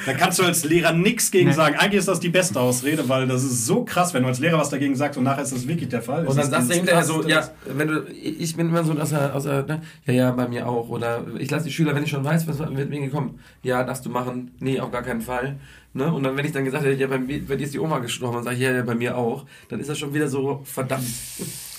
[0.06, 1.76] Da kannst du als Lehrer nichts gegen sagen.
[1.78, 4.58] Eigentlich ist das die beste Ausrede, weil das ist so krass, wenn du als Lehrer
[4.58, 6.28] was dagegen sagst und nachher ist das wirklich der Fall.
[6.28, 7.32] Und dann ist sagst du dieses hinterher so, krasseste,
[7.70, 9.82] ja, wenn du, ich bin immer so außer, außer ne?
[10.06, 10.90] ja, ja, bei mir auch.
[10.90, 13.40] Oder ich lasse die Schüler, wenn ich schon weiß, was wird mir gekommen.
[13.62, 14.52] Ja, darfst du machen.
[14.60, 15.56] Nee, auf gar keinen Fall.
[15.96, 16.12] Ne?
[16.12, 18.00] Und dann, wenn ich dann gesagt hätte, ja, bei, mir, bei dir ist die Oma
[18.00, 19.46] gestorben, dann sage ich, ja, ja, bei mir auch.
[19.70, 21.06] Dann ist das schon wieder so, verdammt.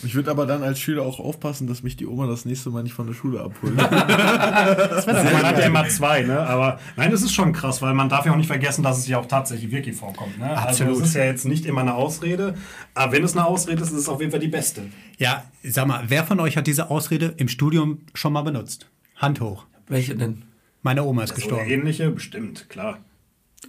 [0.05, 2.85] Ich würde aber dann als Schüler auch aufpassen, dass mich die Oma das nächste Mal
[2.85, 3.75] nicht von der Schule abholt.
[3.79, 6.39] Also man hat ja immer zwei, ne?
[6.41, 9.09] Aber nein, das ist schon krass, weil man darf ja auch nicht vergessen, dass es
[9.09, 10.39] ja auch tatsächlich wirklich vorkommt.
[10.39, 10.57] Ne?
[10.57, 10.93] Absolut.
[10.93, 12.55] Also es ist ja jetzt nicht immer eine Ausrede,
[12.95, 14.83] aber wenn es eine Ausrede ist, ist es auf jeden Fall die beste.
[15.19, 18.89] Ja, sag mal, wer von euch hat diese Ausrede im Studium schon mal benutzt?
[19.17, 19.65] Hand hoch.
[19.89, 20.43] Welche denn?
[20.83, 21.69] Meine Oma ist So gestorben.
[21.69, 22.99] ähnliche, bestimmt, klar.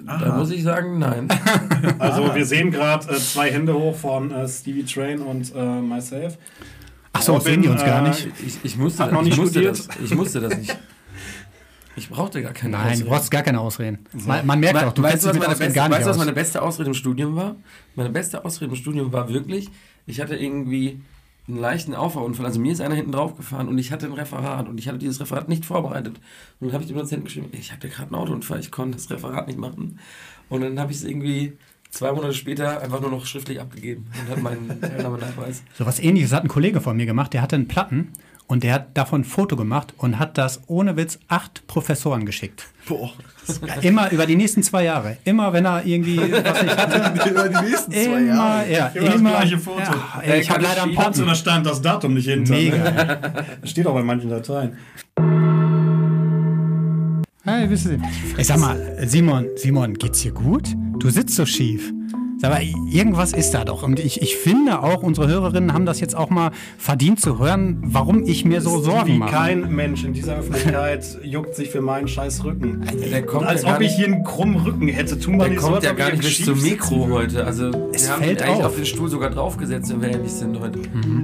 [0.03, 1.27] Da muss ich sagen, nein.
[1.99, 6.37] Also wir sehen gerade äh, zwei Hände hoch von äh, Stevie Train und äh, myself.
[7.13, 8.27] Ach so, Robin, sehen die uns gar äh, nicht.
[8.45, 10.77] Ich, ich, musste, Hat noch ich, nicht musste das, ich musste das nicht.
[11.97, 13.99] Ich brauchte gar keine Nein, du brauchst gar keine Ausreden.
[14.11, 16.05] Man, man merkt We- auch, du weißt was mit meine Ausreden beste, gar nicht weißt
[16.07, 17.55] du, was meine beste Ausrede im Studium war?
[17.95, 19.69] Meine beste Ausrede im Studium war wirklich,
[20.05, 20.99] ich hatte irgendwie
[21.47, 22.45] einen leichten Auffahrunfall.
[22.45, 24.97] Also mir ist einer hinten drauf gefahren und ich hatte ein Referat und ich hatte
[24.97, 26.19] dieses Referat nicht vorbereitet.
[26.59, 29.09] Und dann habe ich dem Dozenten geschrieben, ich hatte gerade einen Autounfall, ich konnte das
[29.09, 29.99] Referat nicht machen.
[30.49, 31.57] Und dann habe ich es irgendwie
[31.91, 35.63] zwei Monate später einfach nur noch schriftlich abgegeben und habe meinen Teilnahmenachweis.
[35.75, 38.11] So was ähnliches hat ein Kollege von mir gemacht, der hatte einen Platten
[38.47, 42.67] und der hat davon ein Foto gemacht und hat das ohne Witz acht Professoren geschickt.
[42.87, 43.11] Boah.
[43.81, 45.17] Immer über die nächsten zwei Jahre.
[45.23, 47.29] Immer wenn er irgendwie was ich hatte.
[47.29, 48.71] Über die nächsten zwei Immer, Jahre.
[48.71, 49.79] ja, Immer das gleiche Foto.
[49.81, 51.35] Ja, ey, ich habe leider einen Hauptsache, da Platten.
[51.35, 52.53] stand das Datum nicht hinter.
[52.53, 52.77] Mega.
[52.77, 53.45] Ne?
[53.61, 54.77] Das steht auch bei manchen Dateien.
[57.43, 57.99] Hey, wisst ihr?
[58.37, 60.67] Ey, sag mal, Simon, Simon, geht's dir gut?
[60.99, 61.91] Du sitzt so schief.
[62.37, 62.61] Sag mal,
[62.91, 63.81] irgendwas ist da doch.
[63.83, 67.77] Und ich, ich finde auch, unsere Hörerinnen haben das jetzt auch mal verdient zu hören,
[67.85, 69.31] warum ich mir so Sorgen Wie mache.
[69.31, 72.85] kein Mensch in dieser Öffentlichkeit juckt sich für meinen scheiß Rücken.
[73.09, 75.17] Der kommt als ja ob ich hier einen krummen Rücken hätte.
[75.17, 77.45] Tu mal Der so, kommt ja gar ich nicht bis zum Mikro heute.
[77.45, 78.65] Also Es wir haben fällt eigentlich auf.
[78.65, 80.79] auf den Stuhl sogar draufgesetzt, wenn wir ehrlich sind heute.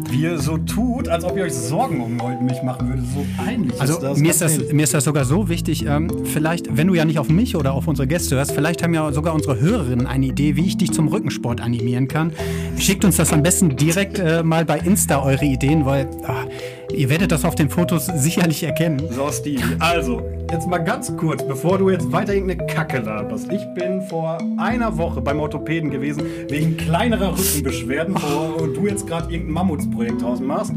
[0.09, 3.05] Wie ihr so tut, als ob ihr euch Sorgen um mich machen würdet.
[3.13, 4.17] So peinlich Also ist das.
[4.17, 7.19] mir, ist das, mir ist das sogar so wichtig, ähm, vielleicht, wenn du ja nicht
[7.19, 10.55] auf mich oder auf unsere Gäste hörst, vielleicht haben ja sogar unsere Hörerinnen eine Idee,
[10.55, 12.33] wie ich dich zum Rückensport animieren kann.
[12.77, 16.45] Schickt uns das am besten direkt äh, mal bei Insta, eure Ideen, weil ah,
[16.93, 19.01] ihr werdet das auf den Fotos sicherlich erkennen.
[19.11, 19.61] So, Stevie.
[19.79, 20.21] Also,
[20.51, 23.51] jetzt mal ganz kurz, bevor du jetzt weiter irgendeine Kacke laberst.
[23.51, 29.31] Ich bin vor einer Woche beim Orthopäden gewesen, wegen kleinerer Rückenbeschwerden, wo du jetzt gerade
[29.31, 30.73] irgendein Mammutsprojekt draus machst.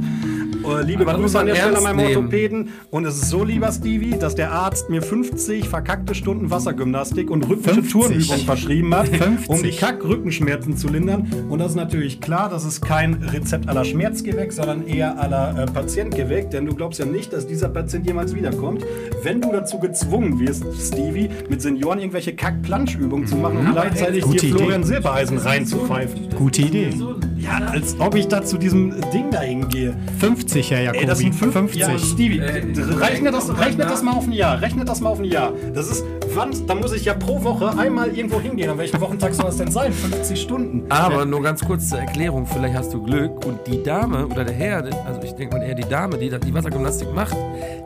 [0.64, 2.16] Äh, liebe das muss Grüße an der Stelle an meinem nehmen.
[2.16, 2.68] Orthopäden.
[2.90, 7.48] Und es ist so, lieber Stevie, dass der Arzt mir 50 verkackte Stunden Wassergymnastik und
[7.48, 7.92] rhythmische 50?
[7.92, 9.48] Turnübungen verschrieben hat, 50?
[9.48, 11.28] um die Kack-Rückenschmerzen zu lindern.
[11.48, 15.66] Und das ist natürlich klar, das ist kein Rezept aller Schmerzgewäck, sondern eher aller äh,
[15.66, 16.50] Patientgewäck.
[16.50, 18.84] Denn du glaubst ja nicht, dass dieser Patient jemals wiederkommt.
[19.22, 24.40] Wenn du dazu gezwungen wirst, Stevie, mit Senioren irgendwelche Kack-Planschübungen zu machen und gleichzeitig Gute
[24.40, 24.58] dir Idee.
[24.58, 26.28] Florian Silbereisen reinzupfeifen.
[26.36, 26.90] Gute Idee.
[27.38, 29.94] Ja, als ob ich da zu diesem Ding da hingehe.
[30.18, 31.00] 50, Herr Jakobi.
[31.02, 31.80] Ey, das sind fünf, 50.
[31.80, 32.62] Ja, Stevie, Äh,
[32.98, 33.90] rechne, das, komm, rechne na.
[33.90, 34.60] das mal auf ein Jahr.
[34.60, 35.52] Rechne das mal auf ein Jahr.
[35.74, 36.04] Das ist,
[36.34, 38.70] wann, da muss ich ja pro Woche einmal irgendwo hingehen.
[38.70, 39.92] An welchem Wochentag soll das denn sein?
[39.92, 40.84] 50 Stunden.
[40.90, 44.54] Aber nur ganz kurz zur Erklärung, vielleicht hast du Glück und die Dame oder der
[44.54, 47.36] Herr, also ich denke mal eher die Dame, die da die Wassergymnastik macht,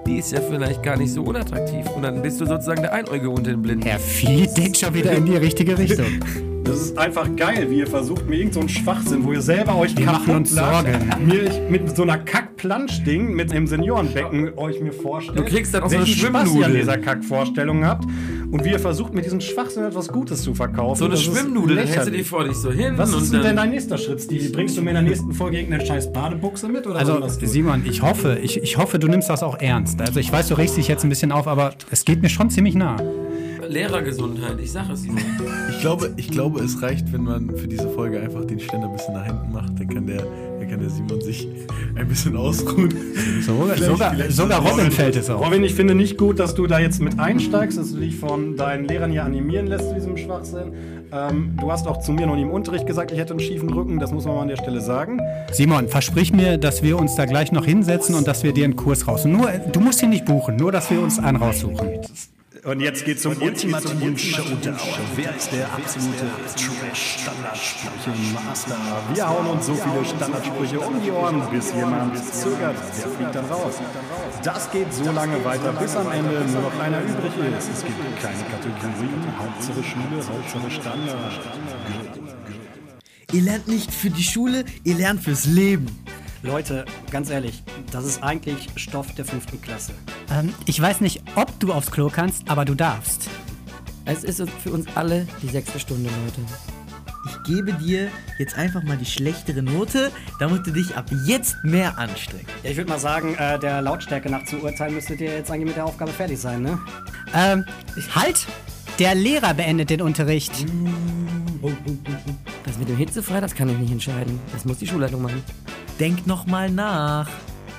[0.07, 3.31] die ist ja vielleicht gar nicht so unattraktiv und dann bist du sozusagen der Einäugige
[3.31, 3.87] unter den Blinden.
[3.87, 6.07] Herr Fied denkt schon wieder in die richtige Richtung.
[6.69, 9.77] Das ist einfach geil, wie ihr versucht, mir irgendeinen so einen Schwachsinn, wo ihr selber
[9.77, 10.99] euch kaputt machen uns Sorgen.
[11.25, 15.39] Mir ich mit so einer Kack-Plansch-Ding mit einem Seniorenbecken euch mir vorstellt.
[15.39, 16.81] Du kriegst dann auch so eine welchen Spaß ihr an Schwimmnudel.
[16.81, 18.05] dieser Kack-Vorstellung habt.
[18.51, 20.99] Und wie ihr versucht, mit diesem Schwachsinn etwas Gutes zu verkaufen.
[20.99, 23.57] So eine Schwimmnudel, dann hältst du die vor dich so hin Was ist denn dann
[23.57, 24.49] dein nächster Schritt, Stevie?
[24.49, 26.87] Bringst du mir in der nächsten Folge irgendeine scheiß Badebuchse mit?
[26.87, 27.21] Oder Also?
[27.43, 30.01] Simon, ich hoffe, ich, ich hoffe, du nimmst das auch ernst.
[30.01, 32.49] Also, ich weiß, du regst dich jetzt ein bisschen auf, aber es geht mir schon
[32.49, 32.97] ziemlich nah.
[33.69, 35.13] Lehrergesundheit, ich sag es dir.
[35.71, 38.95] Ich glaube, ich glaube, es reicht, wenn man für diese Folge einfach den Ständer ein
[38.95, 39.79] bisschen nach hinten macht.
[39.79, 40.27] Dann kann der,
[40.69, 41.49] kann der Simon sich
[41.95, 42.93] ein bisschen ausruhen.
[43.41, 45.45] Sogar, Vielleicht- sogar, vielleicht- sogar Robin fällt es auf.
[45.45, 48.57] Robin, ich finde nicht gut, dass du da jetzt mit einsteigst, dass du dich von
[48.57, 50.73] deinen Lehrern hier animieren lässt zu diesem Schwachsinn.
[51.13, 53.71] Ähm, du hast auch zu mir noch nie im Unterricht gesagt, ich hätte einen schiefen
[53.73, 55.21] Rücken, das muss man mal an der Stelle sagen.
[55.53, 58.77] Simon, versprich mir, dass wir uns da gleich noch hinsetzen und dass wir dir einen
[58.77, 59.33] Kurs raussuchen.
[59.37, 61.89] Nur, du musst ihn nicht buchen, nur, dass wir uns einen raussuchen.
[62.69, 64.77] Und jetzt geht's zum ultimativen Showdown.
[65.17, 68.77] Wer ist der absolute Trash-Standardsprüche-Master?
[69.15, 72.77] Wir hauen uns so viele Standardsprüche um die Ohren, bis jemand zögert.
[72.77, 73.77] Der fliegt dann raus.
[74.43, 77.71] Das geht so lange weiter, bis am Ende nur noch einer übrig ist.
[77.73, 79.25] Es gibt keine Kategorien.
[79.39, 81.41] Hauptsache Schule, Hauptsache Standard.
[83.33, 85.87] Ihr lernt nicht für die Schule, ihr lernt fürs Leben.
[86.43, 89.93] Leute, ganz ehrlich, das ist eigentlich Stoff der fünften Klasse.
[90.31, 93.29] Ähm, ich weiß nicht, ob du aufs Klo kannst, aber du darfst.
[94.05, 96.41] Es ist für uns alle die sechste Stunde, Leute.
[97.27, 98.09] Ich gebe dir
[98.39, 102.47] jetzt einfach mal die schlechtere Note, damit du dich ab jetzt mehr anstrengst.
[102.63, 105.67] Ja, ich würde mal sagen, äh, der Lautstärke nach zu urteilen müsstet ihr jetzt eigentlich
[105.67, 106.79] mit der Aufgabe fertig sein, ne?
[107.35, 107.65] Ähm,
[108.15, 108.47] halt!
[108.99, 110.51] Der Lehrer beendet den Unterricht.
[112.65, 114.41] Das mit dem hitzefrei, das kann ich nicht entscheiden.
[114.53, 115.45] Das muss die Schulleitung machen.
[116.01, 117.31] Denk noch mal nach.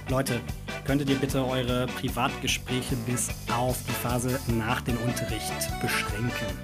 [0.08, 0.40] Leute,
[0.86, 5.52] könntet ihr bitte eure Privatgespräche bis auf die Phase nach dem Unterricht
[5.82, 6.58] beschränken?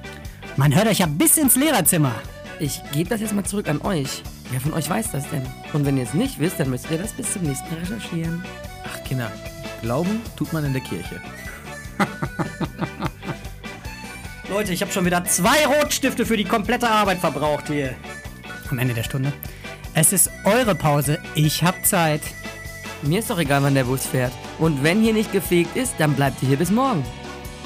[0.55, 2.15] Man hört euch ja bis ins Lehrerzimmer.
[2.57, 4.23] Ich gebe das jetzt mal zurück an euch.
[4.51, 5.45] Wer von euch weiß das denn?
[5.73, 8.41] Und wenn ihr es nicht wisst, dann müsst ihr das bis zum nächsten Mal recherchieren.
[8.85, 9.29] Ach, Kinder,
[9.81, 11.19] glauben tut man in der Kirche.
[14.55, 17.93] Leute, ich habe schon wieder zwei Rotstifte für die komplette Arbeit verbraucht hier.
[18.71, 19.33] Am Ende der Stunde.
[19.93, 21.19] Es ist eure Pause.
[21.33, 22.21] Ich hab Zeit.
[23.01, 24.31] Mir ist doch egal, wann der Bus fährt.
[24.57, 27.03] Und wenn hier nicht gefegt ist, dann bleibt ihr hier bis morgen.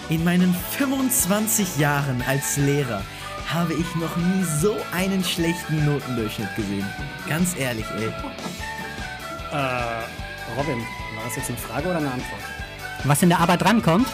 [0.09, 3.03] In meinen 25 Jahren als Lehrer
[3.47, 6.87] habe ich noch nie so einen schlechten Notendurchschnitt gesehen.
[7.27, 8.07] Ganz ehrlich, ey.
[8.07, 8.11] Äh,
[10.57, 12.41] Robin, war das jetzt eine Frage oder eine Antwort?
[13.03, 14.07] Was in der Arbeit drankommt,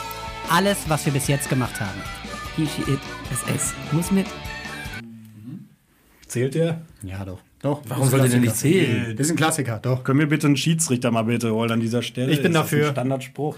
[0.50, 2.25] alles, was wir bis jetzt gemacht haben.
[2.56, 3.00] He, she, it,
[3.32, 3.74] SS.
[3.92, 4.26] Muss mit.
[6.28, 6.82] Zählt der?
[7.04, 7.40] Ja, doch.
[7.62, 7.82] Doch.
[7.88, 9.16] Warum soll der denn nicht zählen?
[9.18, 10.04] Das ist ein Klassiker, doch.
[10.04, 12.32] Können wir bitte einen Schiedsrichter mal bitte holen an dieser Stelle?
[12.32, 12.88] Ich bin Ist das dafür.
[12.88, 13.58] Ein Standardspruch.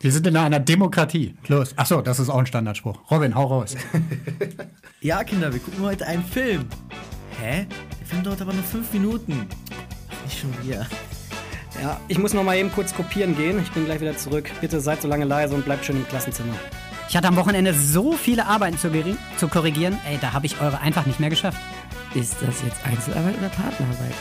[0.00, 1.34] Wir sind in einer Demokratie.
[1.48, 1.76] Los.
[1.76, 3.10] Achso, das ist auch ein Standardspruch.
[3.10, 3.76] Robin, hau raus.
[5.00, 6.64] Ja, Kinder, wir gucken heute einen Film.
[7.40, 7.66] Hä?
[7.98, 9.48] Der Film dauert aber nur 5 Minuten.
[10.08, 10.86] Ach, nicht schon wieder.
[11.82, 13.58] Ja, ich muss noch mal eben kurz kopieren gehen.
[13.60, 14.48] Ich bin gleich wieder zurück.
[14.60, 16.54] Bitte seid so lange leise und bleibt schön im Klassenzimmer.
[17.12, 18.90] Ich hatte am Wochenende so viele Arbeiten zu,
[19.36, 19.98] zu korrigieren.
[20.08, 21.58] Ey, da habe ich eure einfach nicht mehr geschafft.
[22.14, 24.14] Ist das jetzt Einzelarbeit oder Partnerarbeit?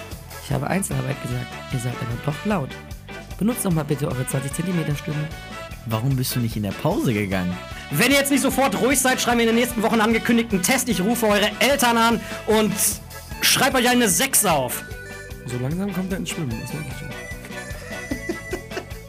[0.44, 1.48] Ich habe Einzelarbeit gesagt.
[1.72, 2.68] Ihr seid aber doch laut.
[3.40, 5.26] Benutzt doch mal bitte eure 20 cm Stimme.
[5.86, 7.58] Warum bist du nicht in der Pause gegangen?
[7.92, 10.90] Wenn ihr jetzt nicht sofort ruhig seid, schreiben wir in den nächsten Wochen angekündigten Test.
[10.90, 12.74] Ich rufe eure Eltern an und
[13.40, 14.84] schreibe euch eine 6 auf.
[15.46, 17.10] So langsam kommt er ins Schwimmen, das merke ich schon.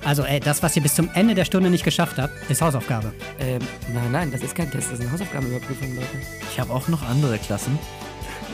[0.05, 3.13] Also, ey, das, was ihr bis zum Ende der Stunde nicht geschafft habt, ist Hausaufgabe.
[3.39, 3.61] Ähm,
[3.95, 6.09] nein, nein, das ist kein Test, das ist eine Hausaufgabenüberprüfung, Leute.
[6.51, 7.79] Ich habe auch noch andere Klassen.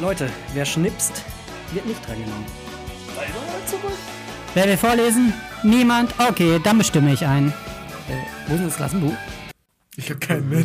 [0.00, 1.22] Leute, wer schnipst,
[1.72, 2.44] wird nicht drangenommen.
[4.54, 5.32] Wer will vorlesen?
[5.62, 6.14] Niemand?
[6.18, 7.48] Okay, dann bestimme ich einen.
[7.48, 7.52] Äh,
[8.46, 9.14] wo ist denn das Klassenbuch?
[9.96, 10.60] Ich habe keinen mehr.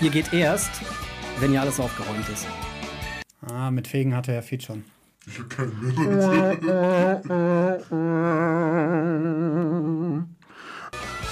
[0.00, 0.70] Ihr geht erst,
[1.40, 2.46] wenn ihr alles aufgeräumt ist.
[3.52, 4.84] Ah, mit Fegen hatte Herr Fied schon.
[5.26, 6.56] Ich hab keinen mehr.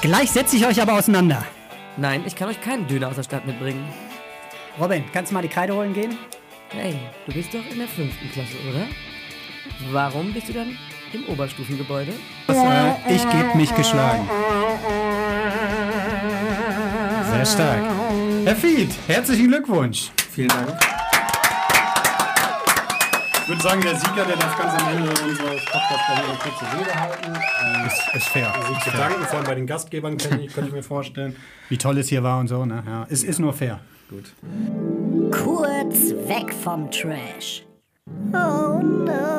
[0.02, 1.44] Gleich setze ich euch aber auseinander.
[1.96, 3.84] Nein, ich kann euch keinen Döner aus der Stadt mitbringen.
[4.78, 6.16] Robin, kannst du mal die Kreide holen gehen?
[6.68, 6.94] Hey,
[7.26, 8.86] du bist doch in der fünften Klasse, oder?
[9.92, 10.76] Warum bist du dann
[11.12, 12.12] im Oberstufengebäude?
[12.48, 14.28] Äh, ich gebe mich geschlagen.
[17.30, 17.80] Sehr stark.
[18.44, 20.10] Herr Fied, herzlichen Glückwunsch.
[20.30, 20.95] Vielen Dank.
[23.46, 26.36] Ich würde sagen, der Sieger, der darf ganz am Ende unseres Podcasts bei mir eine
[26.36, 27.86] kurze Rede halten.
[27.86, 28.52] Ist, ist fair.
[28.66, 31.36] Sich bedanken, vor allem bei den Gastgebern, könnte ich, könnte ich mir vorstellen.
[31.68, 32.82] Wie toll es hier war und so, ne?
[32.84, 33.78] Ja, es ist nur fair.
[35.30, 37.64] Kurz weg vom Trash.
[38.32, 39.36] Oh no.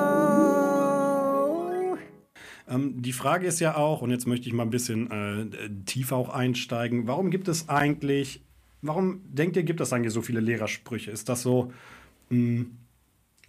[2.70, 6.16] Ähm, die Frage ist ja auch, und jetzt möchte ich mal ein bisschen äh, tiefer
[6.16, 8.42] auch einsteigen, warum gibt es eigentlich,
[8.82, 11.12] warum denkt ihr, gibt es eigentlich so viele Lehrersprüche?
[11.12, 11.74] Ist das so
[12.30, 12.68] mh,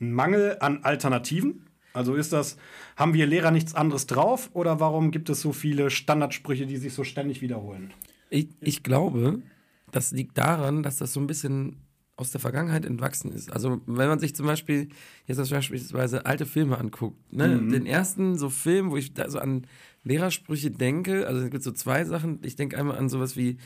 [0.01, 1.67] ein Mangel an Alternativen?
[1.93, 2.57] Also ist das,
[2.97, 6.95] haben wir Lehrer nichts anderes drauf oder warum gibt es so viele Standardsprüche, die sich
[6.95, 7.93] so ständig wiederholen?
[8.31, 9.43] Ich, ich glaube,
[9.91, 11.77] das liegt daran, dass das so ein bisschen
[12.19, 13.53] aus der Vergangenheit entwachsen ist.
[13.53, 14.89] Also wenn man sich zum Beispiel
[15.27, 17.61] jetzt beispielsweise alte Filme anguckt, ne?
[17.63, 19.67] den ersten so Film, wo ich da so an
[20.03, 22.41] Lehrersprüche denke, also es gibt so zwei Sachen.
[22.43, 23.59] Ich denke einmal an sowas wie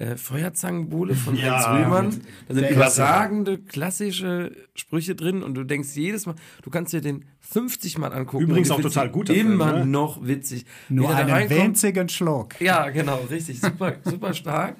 [0.00, 2.20] äh, Feuerzangenbowle von Ja, Hans Rühmann.
[2.48, 7.26] Da sind überragende, klassische Sprüche drin und du denkst jedes Mal, du kannst dir den
[7.40, 8.44] 50 Mal angucken.
[8.44, 9.86] Übrigens auch total ihn guter Film, Immer ne?
[9.86, 10.64] noch witzig.
[10.88, 12.58] Nur einen winzigen Schluck.
[12.60, 13.60] ja, genau, richtig.
[13.60, 14.76] Super, super stark.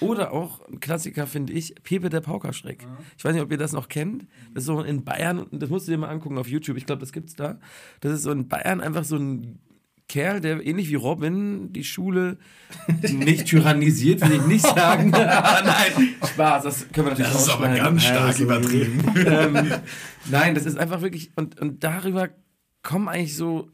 [0.00, 2.84] Oder auch ein Klassiker, finde ich, Pepe der Paukerschreck.
[3.16, 4.26] Ich weiß nicht, ob ihr das noch kennt.
[4.54, 6.76] Das ist so in Bayern, und das musst du dir mal angucken auf YouTube.
[6.78, 7.60] Ich glaube, das gibt's da.
[8.00, 9.60] Das ist so in Bayern einfach so ein
[10.08, 12.38] Kerl, der ähnlich wie Robin die Schule
[13.02, 15.10] nicht tyrannisiert, will ich nicht sagen.
[15.10, 19.02] Nein, Spaß, das können wir natürlich Das ist aber ganz stark übertrieben.
[19.26, 19.72] ähm,
[20.30, 22.28] nein, das ist einfach wirklich, und, und darüber
[22.82, 23.70] kommen eigentlich so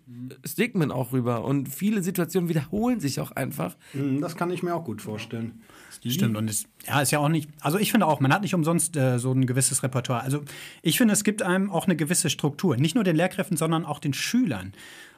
[0.47, 1.45] Stigmen auch rüber.
[1.45, 3.77] Und viele Situationen wiederholen sich auch einfach.
[3.93, 5.63] Hm, Das kann ich mir auch gut vorstellen.
[6.07, 8.55] Stimmt, und es ja, ist ja auch nicht, also ich finde auch, man hat nicht
[8.55, 10.23] umsonst äh, so ein gewisses Repertoire.
[10.23, 10.45] Also
[10.81, 12.77] ich finde, es gibt einem auch eine gewisse Struktur.
[12.77, 14.73] Nicht nur den Lehrkräften, sondern auch den Schülern.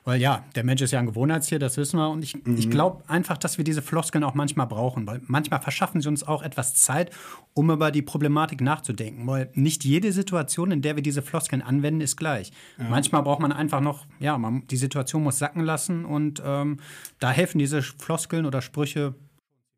[0.05, 2.11] Weil ja, der Mensch ist ja ein Gewohnheitstier, das wissen wir.
[2.11, 6.01] Und ich, ich glaube einfach, dass wir diese Floskeln auch manchmal brauchen, weil manchmal verschaffen
[6.01, 7.13] sie uns auch etwas Zeit,
[7.55, 9.27] um über die Problematik nachzudenken.
[9.29, 12.51] Weil nicht jede Situation, in der wir diese Floskeln anwenden, ist gleich.
[12.79, 16.79] Manchmal braucht man einfach noch, ja, man, die Situation muss sacken lassen und ähm,
[17.21, 19.15] da helfen diese Floskeln oder Sprüche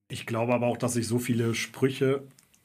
[0.08, 2.22] Ich glaube aber auch, dass sich so viele Sprüche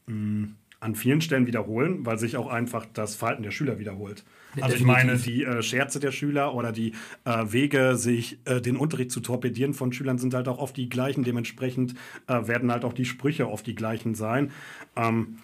[0.08, 0.50] mh,
[0.80, 4.24] an vielen Stellen wiederholen, weil sich auch einfach das Verhalten der Schüler wiederholt.
[4.62, 6.94] Also ich meine, die äh, Scherze der Schüler oder die
[7.26, 10.90] äh, Wege, sich äh, den Unterricht zu torpedieren von Schülern sind halt auch oft die
[10.90, 11.24] gleichen.
[11.24, 11.96] Dementsprechend
[12.28, 14.52] äh, werden halt auch die Sprüche oft die gleichen sein.
[14.96, 15.40] Ähm,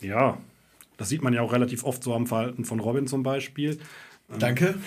[0.00, 0.38] ja,
[0.96, 3.78] das sieht man ja auch relativ oft so am Verhalten von Robin zum Beispiel.
[4.38, 4.74] Danke.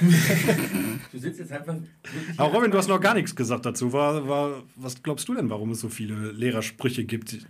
[1.11, 1.75] Du sitzt jetzt einfach.
[2.37, 3.91] Aber Robin, du hast noch gar nichts gesagt dazu.
[3.91, 7.47] War, war, was glaubst du denn, warum es so viele Lehrersprüche gibt,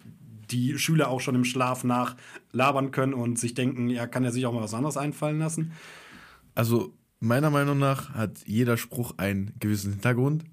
[0.49, 4.47] die Schüler auch schon im Schlaf nachlabern können und sich denken, ja, kann er sich
[4.47, 5.73] auch mal was anderes einfallen lassen?
[6.56, 10.43] Also meiner Meinung nach hat jeder Spruch einen gewissen Hintergrund.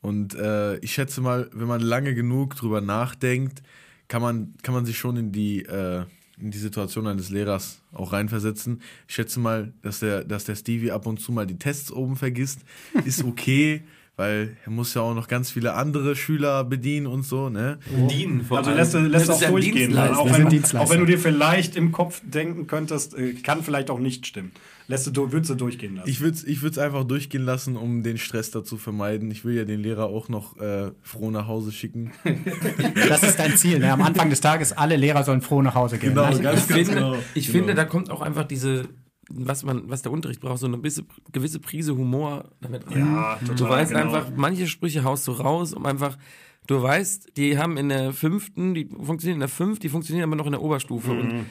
[0.00, 3.62] Und äh, ich schätze mal, wenn man lange genug drüber nachdenkt,
[4.08, 6.02] kann man, kann man sich schon in die, äh,
[6.38, 8.82] in die Situation eines Lehrers auch reinversetzen.
[9.08, 12.16] Ich schätze mal, dass der, dass der Stevie ab und zu mal die Tests oben
[12.16, 12.60] vergisst.
[13.06, 13.82] Ist okay,
[14.16, 17.78] weil er muss ja auch noch ganz viele andere Schüler bedienen und so, ne?
[17.90, 18.78] Bedienen vor Also allem.
[18.78, 19.96] lässt, du- lässt Das auch durchgehen.
[19.96, 23.98] Auch wenn, auch wenn du dir vielleicht im Kopf denken könntest, äh, kann vielleicht auch
[23.98, 24.52] nicht stimmen.
[24.86, 26.08] Lässt du, würdest du durchgehen lassen.
[26.10, 29.30] Ich würde es ich würd's einfach durchgehen lassen, um den Stress da zu vermeiden.
[29.30, 32.12] Ich will ja den Lehrer auch noch äh, froh nach Hause schicken.
[33.08, 33.78] Das ist dein Ziel.
[33.78, 33.92] Ne?
[33.92, 36.10] Am Anfang des Tages, alle Lehrer sollen froh nach Hause gehen.
[36.10, 36.40] Genau, Ne?
[36.40, 37.16] ganz ich finde, genau.
[37.34, 37.58] ich Genau.
[37.58, 38.88] finde, da kommt auch einfach diese,
[39.30, 42.98] was man, was der Unterricht braucht, so eine gewisse, gewisse Prise Humor damit rein.
[43.14, 44.04] Ja, total, du weißt genau.
[44.04, 46.18] einfach, manche Sprüche haust du raus, um einfach,
[46.66, 50.36] du weißt, die haben in der fünften, die funktionieren in der fünf, die funktionieren aber
[50.36, 51.46] noch in der Oberstufe und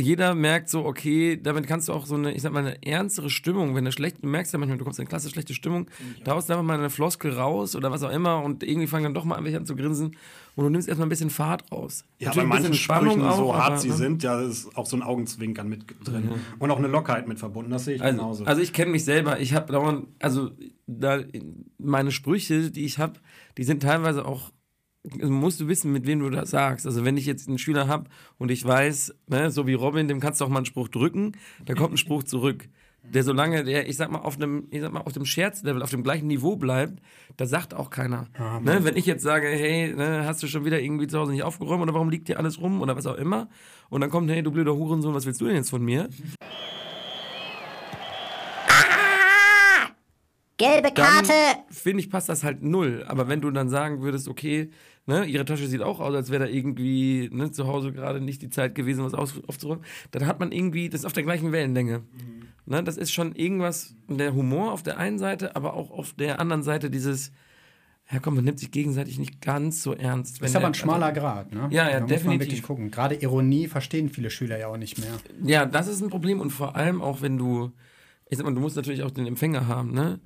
[0.00, 3.30] jeder merkt so, okay, damit kannst du auch so eine, ich sag mal, eine ernstere
[3.30, 5.90] Stimmung, wenn du schlecht, du merkst ja manchmal, du kommst in eine klasse schlechte Stimmung,
[6.24, 9.04] da haust du einfach mal eine Floskel raus oder was auch immer und irgendwie fangen
[9.04, 10.16] dann doch mal an, welche an zu grinsen
[10.54, 12.04] und du nimmst erstmal ein bisschen Fahrt raus.
[12.18, 13.94] Ja, Natürlich bei manchen Spannung Sprüchen, so auch, hart aber, sie ne?
[13.94, 16.30] sind, ja, ist auch so ein Augenzwinkern mit drin.
[16.58, 17.70] Und auch eine Lockerheit mit verbunden.
[17.70, 18.44] Das sehe ich Also, genauso.
[18.44, 19.38] also ich kenne mich selber.
[19.40, 20.50] Ich habe dauernd, also
[20.88, 21.20] da,
[21.78, 23.14] meine Sprüche, die ich habe,
[23.56, 24.50] die sind teilweise auch,
[25.22, 26.86] musst du wissen, mit wem du das sagst.
[26.86, 30.20] Also wenn ich jetzt einen Schüler habe und ich weiß, ne, so wie Robin, dem
[30.20, 31.32] kannst du auch mal einen Spruch drücken,
[31.64, 32.68] da kommt ein Spruch zurück.
[33.04, 35.90] Der solange der, ich sag mal, auf einem, ich sag mal, auf dem Scherzlevel, auf
[35.90, 37.00] dem gleichen Niveau bleibt,
[37.36, 38.26] da sagt auch keiner.
[38.62, 41.42] ne, wenn ich jetzt sage, hey, ne, hast du schon wieder irgendwie zu Hause nicht
[41.42, 43.48] aufgeräumt oder warum liegt hier alles rum oder was auch immer,
[43.88, 46.10] und dann kommt, hey, du blöder Hurensohn, was willst du denn jetzt von mir?
[50.58, 51.32] Gelbe Karte.
[51.70, 53.04] finde ich, passt das halt null.
[53.06, 54.70] Aber wenn du dann sagen würdest, okay,
[55.08, 58.42] ne, ihre Tasche sieht auch aus, als wäre da irgendwie ne, zu Hause gerade nicht
[58.42, 62.02] die Zeit gewesen, was aufzuräumen, dann hat man irgendwie, das ist auf der gleichen Wellenlänge.
[62.66, 66.38] Ne, das ist schon irgendwas, der Humor auf der einen Seite, aber auch auf der
[66.38, 67.32] anderen Seite dieses,
[68.12, 70.42] ja komm, man nimmt sich gegenseitig nicht ganz so ernst.
[70.42, 71.52] ist aber ein schmaler Grad.
[71.52, 71.68] Ne?
[71.70, 72.40] Ja, ja, da muss man definitiv.
[72.40, 72.90] wirklich gucken.
[72.90, 75.18] Gerade Ironie verstehen viele Schüler ja auch nicht mehr.
[75.42, 77.72] Ja, das ist ein Problem und vor allem auch, wenn du,
[78.28, 80.20] ich sag mal, du musst natürlich auch den Empfänger haben, ne?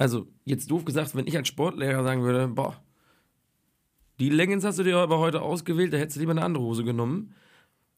[0.00, 2.76] Also, jetzt doof gesagt, wenn ich als Sportlehrer sagen würde, boah,
[4.18, 6.84] die Leggings hast du dir aber heute ausgewählt, da hättest du lieber eine andere Hose
[6.84, 7.34] genommen.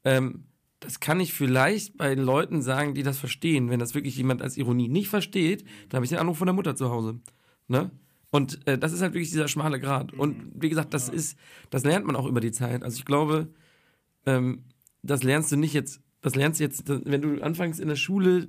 [0.04, 0.44] Ähm,
[0.80, 3.68] das kann ich vielleicht bei Leuten sagen, die das verstehen.
[3.68, 6.54] Wenn das wirklich jemand als Ironie nicht versteht, dann habe ich den Anruf von der
[6.54, 7.20] Mutter zu Hause.
[7.68, 7.90] Ne?
[8.30, 10.12] Und äh, das ist halt wirklich dieser schmale Grad.
[10.12, 12.82] Und wie gesagt, das ist, das lernt man auch über die Zeit.
[12.82, 13.48] Also ich glaube,
[14.24, 14.64] ähm,
[15.02, 18.48] das lernst du nicht jetzt, das lernst du jetzt, wenn du anfängst in der Schule,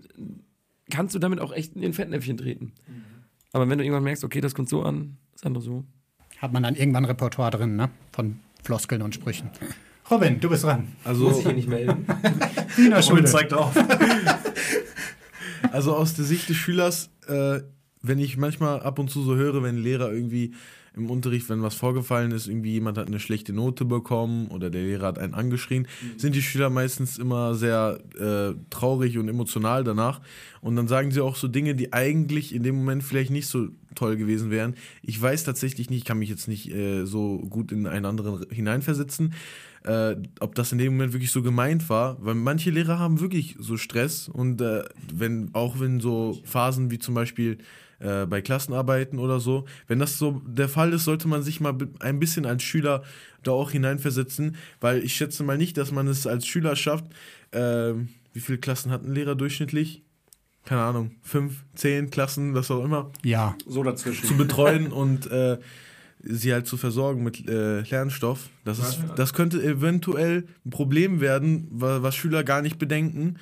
[0.90, 2.74] kannst du damit auch echt in den Fettnäpfchen treten.
[3.54, 5.84] Aber wenn du irgendwann merkst, okay, das kommt so an, das andere so.
[6.42, 7.92] Hat man dann irgendwann Repertoire drin, ne?
[8.12, 9.52] Von Floskeln und Sprüchen.
[10.10, 10.88] Robin, du bist dran.
[11.04, 12.08] Also, nicht melden.
[12.76, 13.26] Wiener Robin Schule.
[13.26, 13.74] zeigt auf.
[15.72, 17.62] Also aus der Sicht des Schülers, äh,
[18.02, 20.54] wenn ich manchmal ab und zu so höre, wenn ein Lehrer irgendwie
[20.96, 24.82] im Unterricht, wenn was vorgefallen ist, irgendwie jemand hat eine schlechte Note bekommen oder der
[24.82, 25.88] Lehrer hat einen angeschrien,
[26.18, 30.20] sind die Schüler meistens immer sehr äh, traurig und emotional danach.
[30.60, 33.70] Und dann sagen sie auch so Dinge, die eigentlich in dem Moment vielleicht nicht so
[33.96, 34.76] toll gewesen wären.
[35.02, 38.46] Ich weiß tatsächlich nicht, ich kann mich jetzt nicht äh, so gut in einen anderen
[38.50, 39.34] hineinversetzen,
[39.84, 43.56] äh, ob das in dem Moment wirklich so gemeint war, weil manche Lehrer haben wirklich
[43.60, 44.84] so Stress und äh,
[45.14, 47.58] wenn auch wenn so Phasen wie zum Beispiel
[48.00, 51.78] äh, bei Klassenarbeiten oder so, wenn das so der Fall ist, sollte man sich mal
[52.00, 53.04] ein bisschen als Schüler
[53.44, 57.06] da auch hineinversetzen, weil ich schätze mal nicht, dass man es als Schüler schafft.
[57.52, 60.04] ähm, wie viele Klassen hat ein Lehrer durchschnittlich?
[60.66, 63.56] Keine Ahnung, fünf, zehn Klassen, was auch immer Ja.
[63.68, 64.26] So dazwischen.
[64.28, 65.58] zu betreuen und äh,
[66.24, 68.50] sie halt zu versorgen mit äh, Lernstoff.
[68.64, 73.38] Das, ist, das könnte eventuell ein Problem werden, wa- was Schüler gar nicht bedenken.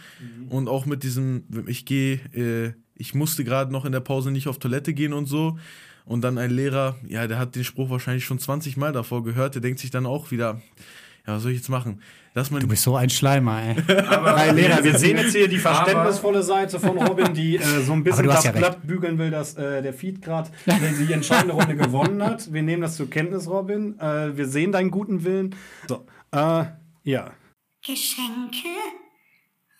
[0.50, 4.48] Und auch mit diesem, ich gehe, äh, ich musste gerade noch in der Pause nicht
[4.48, 5.58] auf Toilette gehen und so.
[6.06, 9.56] Und dann ein Lehrer, ja, der hat den Spruch wahrscheinlich schon 20 Mal davor gehört,
[9.56, 10.62] der denkt sich dann auch wieder,
[11.28, 12.02] ja, was soll ich jetzt machen?
[12.34, 13.76] Dass man Du bist so ein Schleimer, ey.
[13.86, 18.04] Drei Lehrer, wir sehen jetzt hier die verständnisvolle Seite von Robin, die äh, so ein
[18.04, 18.52] bisschen Aber das ja.
[18.52, 22.54] Blatt bügeln will, dass äh, der Feed gerade die entscheidende Runde gewonnen hat.
[22.54, 24.00] Wir nehmen das zur Kenntnis, Robin.
[24.00, 25.56] Äh, wir sehen deinen guten Willen.
[25.88, 26.66] So, äh,
[27.04, 27.32] ja.
[27.86, 28.68] Geschenke?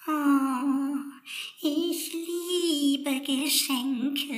[0.08, 0.96] Oh,
[1.62, 4.34] ich liebe Geschenke.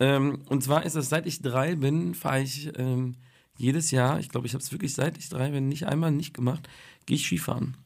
[0.00, 3.16] Ähm, und zwar ist das, seit ich drei bin, fahre ich ähm,
[3.58, 6.32] jedes Jahr, ich glaube, ich habe es wirklich seit ich drei bin, nicht einmal nicht
[6.32, 6.68] gemacht,
[7.06, 7.76] gehe ich Skifahren.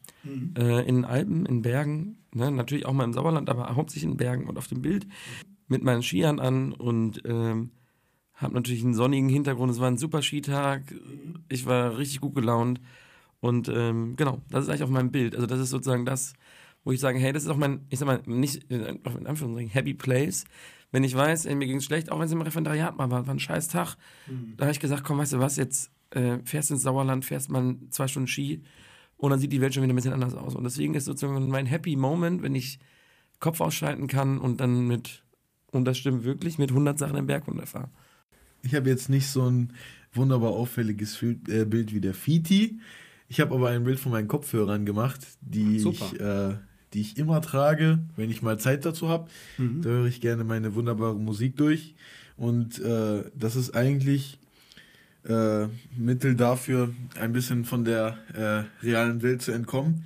[0.57, 4.17] Äh, in den Alpen, in Bergen, ne, natürlich auch mal im Sauerland, aber hauptsächlich in
[4.17, 5.05] Bergen und auf dem Bild
[5.67, 7.71] mit meinen Skiern an und ähm,
[8.33, 9.71] habe natürlich einen sonnigen Hintergrund.
[9.71, 10.93] Es war ein super Skitag,
[11.49, 12.79] ich war richtig gut gelaunt
[13.41, 15.35] und ähm, genau, das ist eigentlich auf meinem Bild.
[15.35, 16.33] Also das ist sozusagen das,
[16.85, 19.93] wo ich sage, hey, das ist auch mein, ich sag mal, nicht, in Anführungszeichen, Happy
[19.93, 20.45] Place.
[20.93, 23.25] Wenn ich weiß, ey, mir ging es schlecht, auch wenn es im Referendariat mal war,
[23.25, 23.97] war ein scheiß Tag,
[24.57, 27.75] da habe ich gesagt, komm, weißt du was, jetzt äh, fährst ins Sauerland, fährst mal
[27.89, 28.61] zwei Stunden Ski
[29.17, 30.53] und dann sieht die Welt schon wieder ein bisschen anders aus.
[30.53, 32.77] Und deswegen ist sozusagen mein Happy Moment, wenn ich
[33.39, 35.23] Kopf ausschalten kann und dann mit,
[35.71, 37.89] und das stimmt wirklich, mit 100 Sachen im Berg runterfahre.
[38.61, 39.73] Ich habe jetzt nicht so ein
[40.13, 42.79] wunderbar auffälliges äh, Bild wie der Fiti.
[43.29, 46.11] Ich habe aber ein Bild von meinen Kopfhörern gemacht, die, Super.
[46.13, 46.55] ich, äh,
[46.93, 49.29] die ich immer trage, wenn ich mal Zeit dazu habe.
[49.57, 49.81] Mhm.
[49.81, 51.95] Da höre ich gerne meine wunderbare Musik durch.
[52.37, 54.39] Und äh, das ist eigentlich
[55.27, 55.67] äh,
[55.97, 60.05] Mittel dafür, ein bisschen von der äh, realen Welt zu entkommen,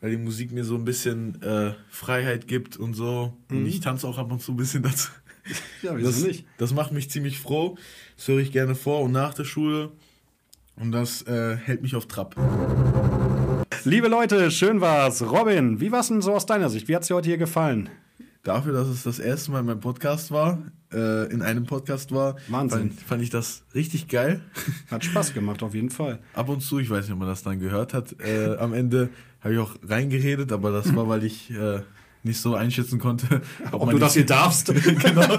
[0.00, 3.36] weil die Musik mir so ein bisschen äh, Freiheit gibt und so.
[3.50, 5.08] Und ich tanze auch ab und zu ein bisschen dazu.
[5.82, 6.44] Ja, wieso Das, nicht?
[6.58, 7.78] das macht mich ziemlich froh.
[8.18, 9.90] Das höre ich gerne vor und nach der Schule.
[10.76, 12.36] Und das äh, hält mich auf Trab.
[13.84, 15.22] Liebe Leute, schön war's.
[15.22, 16.88] Robin, wie war's denn so aus deiner Sicht?
[16.88, 17.88] Wie hat's dir heute hier gefallen?
[18.42, 20.58] Dafür, dass es das erste Mal in meinem Podcast war,
[20.92, 22.90] äh, in einem Podcast war, Wahnsinn.
[22.90, 24.40] Fand, fand ich das richtig geil.
[24.90, 26.18] Hat Spaß gemacht, auf jeden Fall.
[26.34, 29.10] Ab und zu, ich weiß nicht, ob man das dann gehört hat, äh, am Ende
[29.40, 31.80] habe ich auch reingeredet, aber das war, weil ich äh,
[32.22, 33.42] nicht so einschätzen konnte,
[33.72, 34.66] Ob man du das hier darfst.
[34.74, 35.36] genau.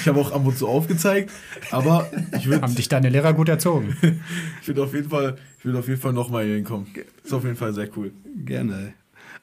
[0.00, 1.30] Ich habe auch ab und zu aufgezeigt,
[1.70, 3.96] aber ich würde Haben dich deine Lehrer gut erzogen.
[4.62, 6.86] ich würd auf jeden Fall, ich würde auf jeden Fall nochmal hier hinkommen.
[7.22, 8.12] Ist auf jeden Fall sehr cool.
[8.44, 8.94] Gerne.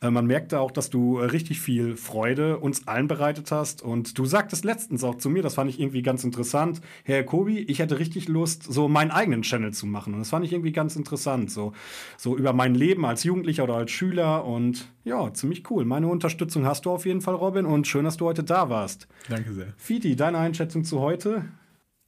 [0.02, 3.82] Äh, Man merkte auch, dass du äh, richtig viel Freude uns allen bereitet hast.
[3.82, 7.60] Und du sagtest letztens auch zu mir, das fand ich irgendwie ganz interessant, Herr Kobi,
[7.60, 10.14] ich hätte richtig Lust, so meinen eigenen Channel zu machen.
[10.14, 11.52] Und das fand ich irgendwie ganz interessant.
[11.52, 11.74] So,
[12.18, 14.46] so über mein Leben als Jugendlicher oder als Schüler.
[14.46, 15.86] Und ja, ziemlich cool.
[15.86, 17.66] Meine Unterstützung hast du auf jeden Fall, Robin.
[17.66, 19.08] Und schön, dass du heute da warst.
[19.30, 19.74] Danke sehr.
[19.78, 21.46] Fiti, deine Einschätzung zu heute?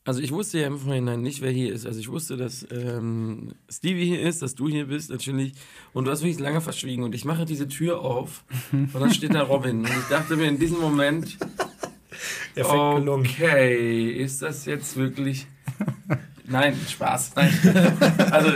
[0.10, 1.86] Also ich wusste ja im Vorhinein nicht, wer hier ist.
[1.86, 5.54] Also ich wusste, dass ähm, Stevie hier ist, dass du hier bist natürlich.
[5.94, 7.04] Und du hast wirklich lange verschwiegen.
[7.04, 9.82] Und ich mache diese Tür auf und dann steht da Robin.
[9.82, 11.38] Und ich dachte mir in diesem Moment,
[12.56, 15.46] okay, ist das jetzt wirklich...
[16.48, 17.34] Nein, Spaß.
[17.36, 17.54] Nein.
[18.32, 18.52] Also,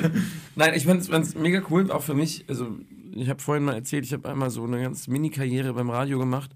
[0.55, 2.45] nein, ich fand es mega cool, auch für mich.
[2.47, 2.79] Also,
[3.13, 6.49] ich habe vorhin mal erzählt, ich habe einmal so eine ganz Mini-Karriere beim Radio gemacht.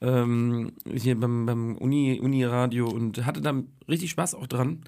[0.00, 3.54] Ähm, hier beim, beim Uni, Uni-Radio und hatte da
[3.88, 4.82] richtig Spaß auch dran.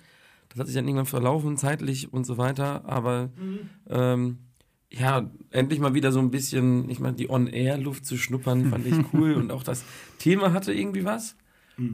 [0.50, 2.84] Das hat sich dann irgendwann verlaufen, zeitlich und so weiter.
[2.84, 3.30] Aber
[3.88, 4.38] ähm,
[4.92, 8.94] ja, endlich mal wieder so ein bisschen, ich meine, die On-Air-Luft zu schnuppern, fand ich
[9.12, 9.34] cool.
[9.36, 9.84] und auch das
[10.18, 11.36] Thema hatte irgendwie was.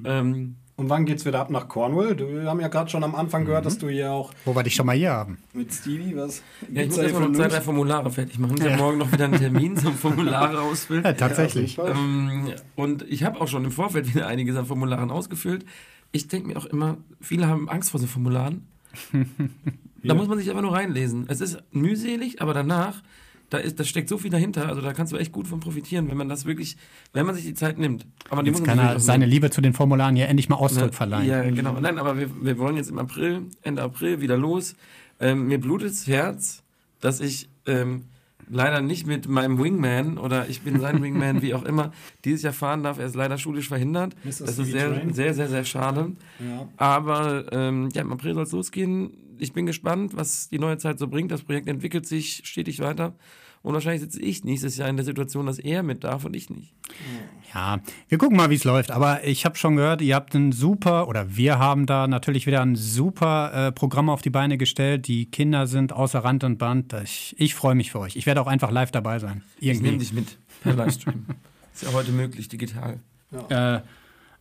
[0.04, 2.14] Ähm, Und wann geht's wieder ab nach Cornwall?
[2.14, 4.62] Du, wir haben ja gerade schon am Anfang gehört, dass du hier auch Wo wir
[4.62, 5.38] dich schon mal hier haben.
[5.54, 6.42] mit Stevie was.
[6.70, 8.56] ja, ich muss erstmal noch zwei, drei Formulare fertig machen.
[8.56, 8.76] Ich habe Ja.
[8.76, 11.02] morgen noch wieder einen Termin zum Formulare ausfüllen.
[11.02, 11.76] Ja, tatsächlich.
[11.76, 15.64] Ja, Ähm, und ich habe auch schon im Vorfeld wieder einiges an Formularen ausgefüllt.
[16.12, 18.66] Ich denke mir auch immer, viele haben Angst vor so Formularen.
[20.04, 21.24] Da muss man sich einfach nur reinlesen.
[21.26, 23.02] Es ist mühselig, aber danach
[23.50, 26.08] da, ist, da steckt so viel dahinter, also da kannst du echt gut von profitieren,
[26.08, 26.76] wenn man das wirklich,
[27.12, 28.06] wenn man sich die Zeit nimmt.
[28.28, 29.30] Aber die Jetzt muss kann man er seine nehmen.
[29.32, 31.28] Liebe zu den Formularen ja endlich mal Ausdruck Ne, verleihen.
[31.28, 31.78] Ja, genau.
[31.80, 34.74] Nein, aber wir, wir wollen jetzt im April, Ende April wieder los.
[35.20, 36.62] Ähm, mir blutet das Herz,
[37.00, 38.04] dass ich ähm,
[38.48, 41.92] leider nicht mit meinem Wingman oder ich bin sein Wingman, wie auch immer,
[42.24, 42.98] dieses Jahr fahren darf.
[42.98, 44.14] Er ist leider schulisch verhindert.
[44.24, 44.44] Mr.
[44.46, 46.12] Das ist sehr, sehr, sehr, sehr schade.
[46.40, 46.68] Ja.
[46.76, 49.10] Aber ähm, ja, im April soll es losgehen.
[49.38, 51.30] Ich bin gespannt, was die neue Zeit so bringt.
[51.30, 53.14] Das Projekt entwickelt sich stetig weiter.
[53.62, 56.50] Und wahrscheinlich sitze ich nächstes Jahr in der Situation, dass er mit darf und ich
[56.50, 56.72] nicht.
[57.52, 58.92] Ja, wir gucken mal, wie es läuft.
[58.92, 62.62] Aber ich habe schon gehört, ihr habt ein super, oder wir haben da natürlich wieder
[62.62, 65.08] ein super äh, Programm auf die Beine gestellt.
[65.08, 66.92] Die Kinder sind außer Rand und Band.
[67.02, 68.14] Ich, ich freue mich für euch.
[68.14, 69.42] Ich werde auch einfach live dabei sein.
[69.58, 69.98] Ich nehme Irgendwie.
[69.98, 71.26] dich mit per Livestream.
[71.74, 73.00] ist ja heute möglich, digital.
[73.48, 73.80] Äh,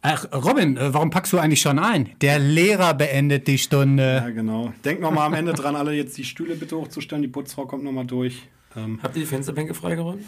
[0.06, 2.10] ach, Robin, äh, warum packst du eigentlich schon ein?
[2.22, 4.22] Der Lehrer beendet die Stunde.
[4.24, 4.74] Ja, genau.
[4.84, 7.22] Denkt noch mal am Ende dran, alle jetzt die Stühle bitte hochzustellen.
[7.22, 8.47] Die Putzfrau kommt noch mal durch.
[8.76, 10.24] Ähm, Habt ihr die Fensterbänke freigeräumt?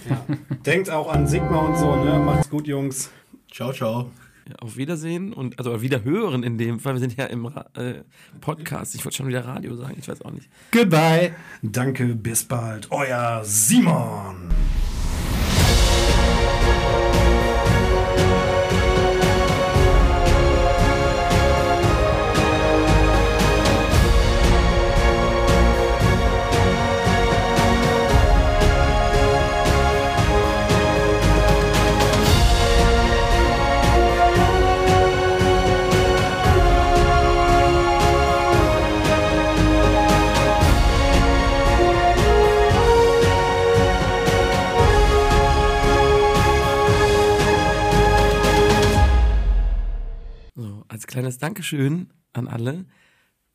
[0.66, 2.18] denkt auch an Sigma und so, ne?
[2.20, 3.12] Macht's gut, Jungs.
[3.52, 4.10] Ciao, ciao.
[4.50, 6.94] Ja, auf Wiedersehen und also wieder hören in dem Fall.
[6.94, 7.96] Wir sind ja im Ra äh,
[8.40, 8.96] Podcast.
[8.96, 10.48] Ich wollte schon wieder Radio sagen, ich weiß auch nicht.
[10.72, 11.34] Goodbye.
[11.62, 12.90] Danke, bis bald.
[12.92, 14.50] Euer Simon.
[51.08, 52.86] Kleines Dankeschön an alle.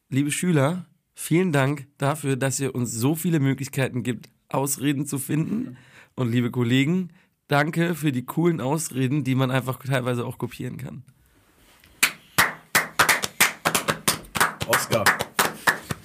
[0.08, 5.76] Liebe Schüler, vielen Dank dafür, dass ihr uns so viele Möglichkeiten gibt, Ausreden zu finden.
[6.14, 7.10] Und liebe Kollegen,
[7.46, 11.04] danke für die coolen Ausreden, die man einfach teilweise auch kopieren kann.
[14.66, 15.04] Oscar.